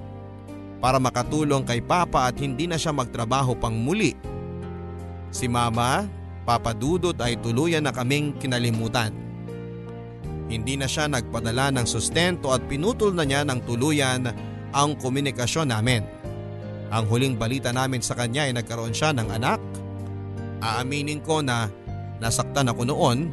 para 0.76 1.00
makatulong 1.00 1.64
kay 1.64 1.80
papa 1.80 2.28
at 2.28 2.36
hindi 2.36 2.68
na 2.68 2.76
siya 2.76 2.92
magtrabaho 2.92 3.56
pang 3.56 3.72
muli. 3.72 4.12
Si 5.32 5.48
mama, 5.48 6.04
Papa 6.44 6.76
Dudot 6.76 7.16
ay 7.16 7.40
tuluyan 7.40 7.80
na 7.80 7.96
kaming 7.96 8.36
kinalimutan. 8.36 9.08
Hindi 10.52 10.76
na 10.76 10.84
siya 10.84 11.08
nagpadala 11.08 11.72
ng 11.72 11.88
sustento 11.88 12.52
at 12.52 12.60
pinutol 12.68 13.16
na 13.16 13.24
niya 13.24 13.40
ng 13.48 13.64
tuluyan 13.64 14.28
ang 14.76 15.00
komunikasyon 15.00 15.72
namin. 15.72 16.04
Ang 16.92 17.04
huling 17.08 17.40
balita 17.40 17.72
namin 17.72 18.04
sa 18.04 18.12
kanya 18.12 18.44
ay 18.44 18.52
nagkaroon 18.52 18.92
siya 18.92 19.16
ng 19.16 19.28
anak. 19.32 19.58
Aaminin 20.60 21.24
ko 21.24 21.40
na 21.40 21.72
nasaktan 22.20 22.68
ako 22.68 22.84
noon 22.84 23.32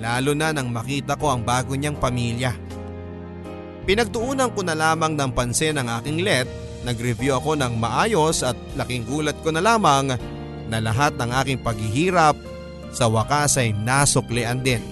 lalo 0.00 0.32
na 0.32 0.50
nang 0.50 0.72
makita 0.72 1.14
ko 1.20 1.36
ang 1.36 1.44
bago 1.44 1.76
niyang 1.76 2.00
pamilya. 2.00 2.56
Pinagtuunan 3.84 4.50
ko 4.54 4.64
na 4.64 4.74
lamang 4.74 5.14
ng 5.14 5.30
pansin 5.34 5.78
ang 5.78 5.90
aking 6.00 6.24
let, 6.24 6.46
nag-review 6.86 7.36
ako 7.36 7.58
ng 7.58 7.78
maayos 7.78 8.42
at 8.46 8.56
laking 8.78 9.06
gulat 9.06 9.36
ko 9.42 9.50
na 9.54 9.62
lamang 9.62 10.14
na 10.70 10.78
lahat 10.78 11.14
ng 11.18 11.30
aking 11.42 11.58
paghihirap 11.60 12.34
sa 12.94 13.06
wakas 13.10 13.58
ay 13.58 13.74
nasuklian 13.74 14.62
din. 14.62 14.82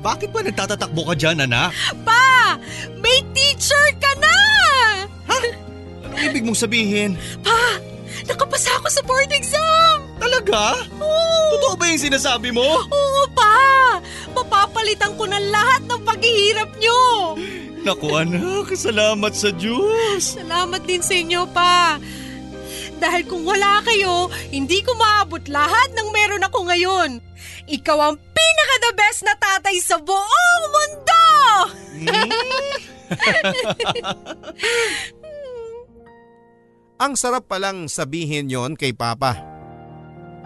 Bakit 0.00 0.30
ba 0.30 0.40
nagtatatakbo 0.46 1.02
ka 1.10 1.14
dyan, 1.18 1.50
anak? 1.50 1.74
Pa! 2.06 2.54
May 3.02 3.26
teacher 3.34 3.90
ka 3.98 4.15
ibig 6.30 6.46
mong 6.46 6.58
sabihin? 6.58 7.14
Pa! 7.40 7.80
Nakapasa 8.26 8.74
ako 8.82 8.88
sa 8.90 9.02
board 9.06 9.30
exam! 9.30 9.98
Talaga? 10.18 10.82
Oo! 10.98 11.50
Totoo 11.56 11.74
ba 11.78 11.86
yung 11.86 12.02
sinasabi 12.02 12.50
mo? 12.50 12.66
Oo 12.90 13.22
pa! 13.36 13.54
Mapapalitan 14.34 15.14
ko 15.14 15.30
na 15.30 15.38
lahat 15.38 15.86
ng 15.86 16.00
paghihirap 16.02 16.70
nyo! 16.82 17.02
Naku 17.86 18.08
anak, 18.18 18.74
salamat 18.74 19.30
sa 19.30 19.54
Diyos! 19.54 20.34
Salamat 20.34 20.82
din 20.82 21.02
sa 21.04 21.14
inyo 21.14 21.46
pa! 21.54 22.02
Dahil 22.96 23.28
kung 23.28 23.44
wala 23.44 23.84
kayo, 23.84 24.32
hindi 24.50 24.80
ko 24.80 24.96
maabot 24.96 25.44
lahat 25.46 25.92
ng 25.94 26.08
meron 26.10 26.46
ako 26.48 26.66
ngayon. 26.66 27.20
Ikaw 27.68 27.98
ang 28.00 28.16
pinaka-the 28.16 28.92
best 28.96 29.20
na 29.22 29.36
tatay 29.36 29.76
sa 29.78 30.00
buong 30.00 30.64
mundo! 30.72 31.22
Hmm? 31.96 32.30
Ang 36.96 37.12
sarap 37.12 37.44
palang 37.44 37.92
sabihin 37.92 38.48
yon 38.48 38.72
kay 38.72 38.96
Papa. 38.96 39.36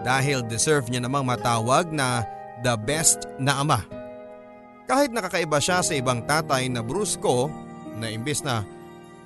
Dahil 0.03 0.43
deserve 0.43 0.91
niya 0.91 0.99
namang 0.99 1.23
matawag 1.23 1.87
na 1.95 2.27
the 2.59 2.75
best 2.75 3.23
na 3.39 3.63
ama. 3.63 3.87
Kahit 4.83 5.15
nakakaiba 5.15 5.63
siya 5.63 5.79
sa 5.79 5.95
ibang 5.95 6.27
tatay 6.27 6.67
na 6.67 6.83
brusko 6.83 7.47
na 7.95 8.11
imbes 8.11 8.43
na 8.43 8.67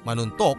manuntok 0.05 0.53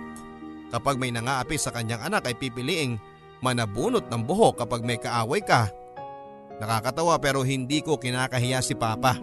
kapag 0.74 0.98
may 0.98 1.14
nangaapi 1.14 1.54
sa 1.54 1.70
kanyang 1.70 2.02
anak 2.02 2.26
ay 2.26 2.34
pipiliing 2.34 2.98
manabunot 3.46 4.10
ng 4.10 4.26
buhok 4.26 4.66
kapag 4.66 4.82
may 4.82 4.98
kaaway 4.98 5.38
ka. 5.46 5.70
Nakakatawa 6.58 7.22
pero 7.22 7.46
hindi 7.46 7.78
ko 7.78 7.94
kinakahiya 7.94 8.58
si 8.58 8.74
Papa. 8.74 9.14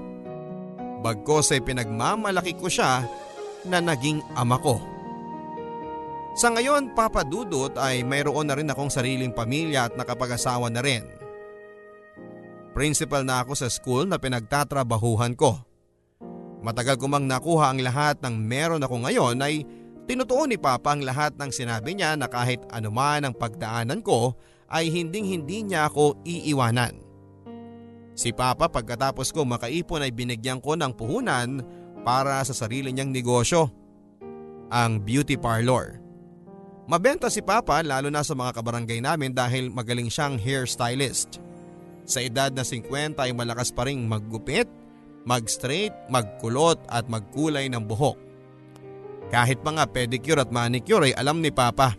Bagkos 1.03 1.51
ay 1.51 1.59
pinagmamalaki 1.59 2.55
ko 2.55 2.71
siya 2.71 3.03
na 3.67 3.83
naging 3.83 4.23
ama 4.31 4.55
ko. 4.63 4.92
Sa 6.33 6.49
ngayon, 6.49 6.97
Papa 6.97 7.21
Dudut 7.21 7.77
ay 7.77 8.01
mayroon 8.01 8.49
na 8.49 8.57
rin 8.57 8.65
akong 8.65 8.89
sariling 8.89 9.29
pamilya 9.29 9.85
at 9.85 9.93
nakapag-asawa 9.93 10.65
na 10.73 10.81
rin. 10.81 11.05
Principal 12.73 13.21
na 13.21 13.45
ako 13.45 13.53
sa 13.53 13.69
school 13.69 14.09
na 14.09 14.17
pinagtatrabahuhan 14.17 15.37
ko. 15.37 15.61
Matagal 16.65 16.97
ko 16.97 17.05
mang 17.05 17.29
nakuha 17.29 17.69
ang 17.69 17.85
lahat 17.85 18.17
ng 18.25 18.33
meron 18.33 18.81
ako 18.81 19.05
ngayon 19.05 19.37
ay 19.45 19.61
tinutuon 20.09 20.49
ni 20.49 20.57
Papa 20.57 20.97
ang 20.97 21.05
lahat 21.05 21.37
ng 21.37 21.53
sinabi 21.53 21.93
niya 21.93 22.17
na 22.17 22.25
kahit 22.25 22.65
anuman 22.73 23.29
ang 23.29 23.37
pagdaanan 23.37 24.01
ko 24.01 24.33
ay 24.73 24.89
hinding 24.89 25.29
hindi 25.29 25.61
niya 25.61 25.85
ako 25.85 26.17
iiwanan. 26.25 26.97
Si 28.17 28.33
Papa 28.33 28.73
pagkatapos 28.73 29.29
ko 29.29 29.45
makaipon 29.45 30.01
ay 30.01 30.09
binigyan 30.09 30.57
ko 30.57 30.73
ng 30.73 30.97
puhunan 30.97 31.61
para 32.01 32.41
sa 32.41 32.57
sarili 32.57 32.89
niyang 32.89 33.13
negosyo, 33.13 33.69
ang 34.73 34.97
beauty 34.97 35.37
parlor. 35.37 36.02
Mabenta 36.83 37.31
si 37.31 37.39
Papa 37.39 37.79
lalo 37.79 38.11
na 38.11 38.27
sa 38.27 38.35
mga 38.35 38.59
kabarangay 38.59 38.99
namin 38.99 39.31
dahil 39.31 39.71
magaling 39.71 40.11
siyang 40.11 40.35
hairstylist. 40.35 41.39
Sa 42.03 42.19
edad 42.19 42.51
na 42.51 42.67
50 42.67 43.15
ay 43.15 43.31
malakas 43.31 43.71
pa 43.71 43.87
rin 43.87 44.03
maggupit, 44.03 44.67
mag-straight, 45.23 45.95
magkulot 46.11 46.75
at 46.91 47.07
magkulay 47.07 47.71
ng 47.71 47.87
buhok. 47.87 48.19
Kahit 49.31 49.63
mga 49.63 49.87
pedicure 49.95 50.43
at 50.43 50.51
manicure 50.51 51.07
ay 51.07 51.15
alam 51.15 51.39
ni 51.39 51.55
Papa. 51.55 51.95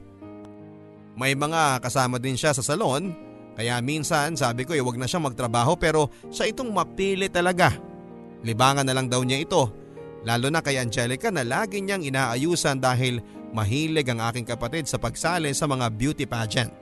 May 1.17 1.33
mga 1.33 1.81
kasama 1.81 2.21
din 2.21 2.37
siya 2.37 2.53
sa 2.53 2.61
salon 2.61 3.17
kaya 3.57 3.81
minsan 3.81 4.37
sabi 4.37 4.67
ko 4.69 4.77
ay 4.77 4.83
eh, 4.83 4.85
wag 4.85 4.99
na 5.01 5.09
siyang 5.09 5.31
magtrabaho 5.31 5.79
pero 5.81 6.13
sa 6.29 6.45
itong 6.45 6.69
mapili 6.69 7.33
talaga. 7.33 7.73
Libangan 8.45 8.85
na 8.85 8.93
lang 8.93 9.09
daw 9.09 9.25
niya 9.25 9.41
ito 9.41 9.73
lalo 10.29 10.53
na 10.53 10.61
kay 10.61 10.77
Angelica 10.77 11.33
na 11.33 11.47
lagi 11.47 11.81
niyang 11.81 12.05
inaayusan 12.05 12.81
dahil 12.81 13.25
mahilig 13.55 14.11
ang 14.11 14.19
aking 14.19 14.43
kapatid 14.43 14.91
sa 14.91 14.99
pagsali 14.99 15.55
sa 15.55 15.71
mga 15.71 15.87
beauty 15.95 16.27
pageant. 16.27 16.75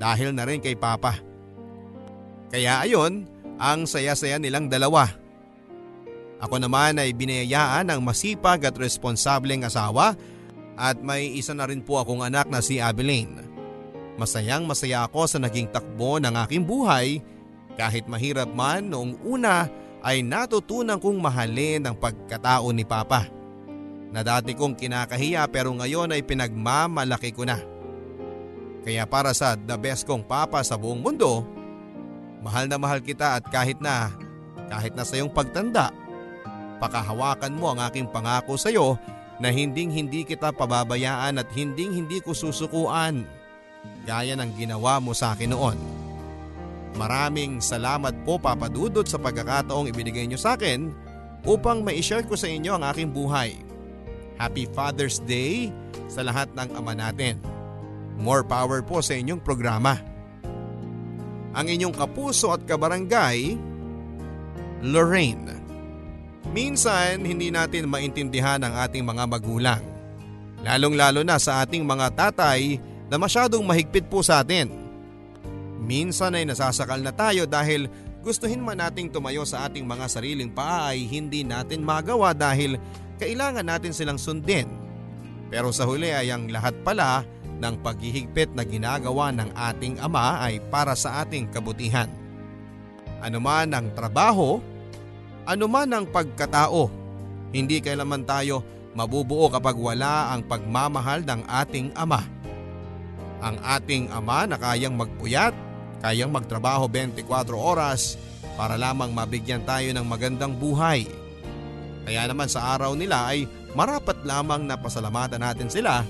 Dahil 0.00 0.32
na 0.32 0.48
rin 0.48 0.64
kay 0.64 0.72
Papa. 0.72 1.20
Kaya 2.48 2.80
ayon, 2.80 3.28
ang 3.60 3.84
saya-saya 3.84 4.40
nilang 4.40 4.72
dalawa. 4.72 5.04
Ako 6.40 6.56
naman 6.60 6.96
ay 6.96 7.12
binayayaan 7.12 7.92
ng 7.92 8.00
masipag 8.00 8.64
at 8.64 8.76
responsableng 8.76 9.64
asawa 9.64 10.16
at 10.76 11.00
may 11.00 11.32
isa 11.32 11.56
na 11.56 11.64
rin 11.68 11.80
po 11.80 12.00
akong 12.00 12.24
anak 12.24 12.48
na 12.48 12.60
si 12.60 12.80
Abilene. 12.80 13.44
Masayang 14.16 14.64
masaya 14.64 15.04
ako 15.04 15.28
sa 15.28 15.38
naging 15.40 15.68
takbo 15.68 16.16
ng 16.16 16.32
aking 16.44 16.64
buhay 16.64 17.20
kahit 17.76 18.08
mahirap 18.08 18.48
man 18.52 18.88
noong 18.88 19.20
una 19.24 19.68
ay 20.00 20.24
natutunan 20.24 21.00
kong 21.00 21.20
mahalin 21.20 21.84
ang 21.84 21.96
pagkatao 21.96 22.72
ni 22.72 22.84
Papa 22.84 23.35
na 24.16 24.24
dati 24.24 24.56
kong 24.56 24.80
kinakahiya 24.80 25.44
pero 25.52 25.76
ngayon 25.76 26.16
ay 26.16 26.24
pinagmamalaki 26.24 27.36
ko 27.36 27.44
na. 27.44 27.60
Kaya 28.80 29.04
para 29.04 29.36
sa 29.36 29.60
the 29.60 29.76
best 29.76 30.08
kong 30.08 30.24
papa 30.24 30.64
sa 30.64 30.80
buong 30.80 31.04
mundo, 31.04 31.44
mahal 32.40 32.64
na 32.64 32.80
mahal 32.80 33.04
kita 33.04 33.36
at 33.36 33.44
kahit 33.52 33.76
na, 33.76 34.08
kahit 34.72 34.96
na 34.96 35.04
sa 35.04 35.20
iyong 35.20 35.28
pagtanda, 35.28 35.92
pakahawakan 36.80 37.60
mo 37.60 37.76
ang 37.76 37.84
aking 37.84 38.08
pangako 38.08 38.56
sa 38.56 38.72
iyo 38.72 38.96
na 39.36 39.52
hinding 39.52 39.92
hindi 39.92 40.24
kita 40.24 40.48
pababayaan 40.48 41.36
at 41.36 41.52
hinding 41.52 41.92
hindi 41.92 42.24
ko 42.24 42.32
susukuan 42.32 43.28
gaya 44.08 44.32
ng 44.32 44.56
ginawa 44.56 44.96
mo 44.96 45.12
sa 45.12 45.36
akin 45.36 45.52
noon. 45.52 45.76
Maraming 46.96 47.60
salamat 47.60 48.16
po 48.24 48.40
Papa 48.40 48.72
Dudot 48.72 49.04
sa 49.04 49.20
pagkakataong 49.20 49.92
ibinigay 49.92 50.24
niyo 50.24 50.40
sa 50.40 50.56
akin 50.56 50.88
upang 51.44 51.84
ma-share 51.84 52.24
ko 52.24 52.32
sa 52.32 52.48
inyo 52.48 52.80
ang 52.80 52.88
aking 52.88 53.12
buhay. 53.12 53.65
Happy 54.36 54.68
Father's 54.70 55.20
Day 55.24 55.72
sa 56.06 56.24
lahat 56.24 56.52
ng 56.52 56.68
ama 56.76 56.92
natin. 56.92 57.40
More 58.16 58.44
power 58.44 58.80
po 58.80 59.04
sa 59.04 59.12
inyong 59.16 59.40
programa. 59.40 60.00
Ang 61.56 61.66
inyong 61.72 61.96
kapuso 61.96 62.52
at 62.52 62.64
kabarangay, 62.68 63.56
Lorraine. 64.84 65.56
Minsan 66.52 67.24
hindi 67.24 67.52
natin 67.52 67.88
maintindihan 67.88 68.60
ang 68.60 68.76
ating 68.80 69.04
mga 69.04 69.24
magulang. 69.28 69.82
Lalong-lalo 70.64 71.20
na 71.24 71.36
sa 71.36 71.60
ating 71.64 71.84
mga 71.84 72.12
tatay 72.16 72.80
na 73.12 73.16
masyadong 73.20 73.64
mahigpit 73.64 74.08
po 74.08 74.24
sa 74.24 74.40
atin. 74.40 74.72
Minsan 75.80 76.34
ay 76.34 76.48
nasasakal 76.48 76.98
na 77.04 77.12
tayo 77.12 77.44
dahil 77.44 77.86
gustuhin 78.24 78.58
man 78.58 78.80
nating 78.80 79.12
tumayo 79.12 79.46
sa 79.46 79.68
ating 79.68 79.86
mga 79.86 80.10
sariling 80.10 80.50
paa 80.50 80.90
ay 80.90 81.06
hindi 81.06 81.46
natin 81.46 81.86
magawa 81.86 82.34
dahil 82.34 82.80
kailangan 83.16 83.66
natin 83.66 83.92
silang 83.92 84.20
sundin. 84.20 84.68
Pero 85.48 85.70
sa 85.70 85.86
huli 85.86 86.10
ay 86.10 86.32
ang 86.32 86.50
lahat 86.50 86.74
pala 86.82 87.22
ng 87.56 87.74
paghihigpit 87.80 88.52
na 88.52 88.66
ginagawa 88.66 89.32
ng 89.32 89.50
ating 89.54 89.96
ama 90.02 90.42
ay 90.44 90.60
para 90.68 90.92
sa 90.92 91.24
ating 91.24 91.48
kabutihan. 91.48 92.10
Ano 93.24 93.40
man 93.40 93.72
ang 93.72 93.88
trabaho, 93.96 94.60
ano 95.48 95.64
man 95.66 95.88
ang 95.94 96.04
pagkatao, 96.10 96.92
hindi 97.54 97.80
kailanman 97.80 98.28
tayo 98.28 98.60
mabubuo 98.92 99.48
kapag 99.48 99.76
wala 99.76 100.34
ang 100.36 100.44
pagmamahal 100.44 101.24
ng 101.24 101.40
ating 101.48 101.96
ama. 101.96 102.20
Ang 103.40 103.56
ating 103.62 104.12
ama 104.12 104.44
na 104.44 104.56
kayang 104.60 104.96
magpuyat, 104.96 105.52
kayang 106.04 106.32
magtrabaho 106.32 106.88
24 106.88 107.24
oras 107.56 108.20
para 108.56 108.76
lamang 108.76 109.12
mabigyan 109.12 109.64
tayo 109.64 109.88
ng 109.92 110.04
magandang 110.04 110.52
buhay 110.56 111.08
kaya 112.06 112.22
naman 112.30 112.46
sa 112.46 112.78
araw 112.78 112.94
nila 112.94 113.34
ay 113.34 113.50
marapat 113.74 114.22
lamang 114.22 114.62
na 114.62 114.78
pasalamatan 114.78 115.42
natin 115.42 115.66
sila 115.66 116.06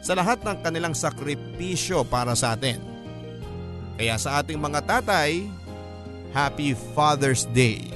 sa 0.00 0.16
lahat 0.16 0.40
ng 0.40 0.56
kanilang 0.64 0.96
sakripisyo 0.96 2.08
para 2.08 2.32
sa 2.32 2.56
atin. 2.56 2.80
Kaya 4.00 4.16
sa 4.16 4.40
ating 4.40 4.56
mga 4.56 4.80
tatay, 4.80 5.44
Happy 6.32 6.72
Father's 6.96 7.44
Day. 7.52 7.92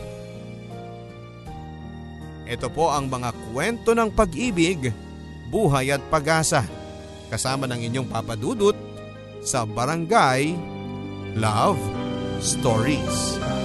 Ito 2.48 2.68
po 2.72 2.88
ang 2.88 3.09
mga 3.09 3.34
kwento 3.52 3.92
ng 3.92 4.09
pag-ibig, 4.12 4.92
buhay 5.48 5.92
at 5.92 6.00
pag-asa 6.09 6.64
kasama 7.28 7.68
ng 7.68 7.80
inyong 7.92 8.09
papadudot 8.09 8.76
sa 9.44 9.68
Barangay 9.68 10.56
Love 11.36 11.80
Stories. 12.40 13.57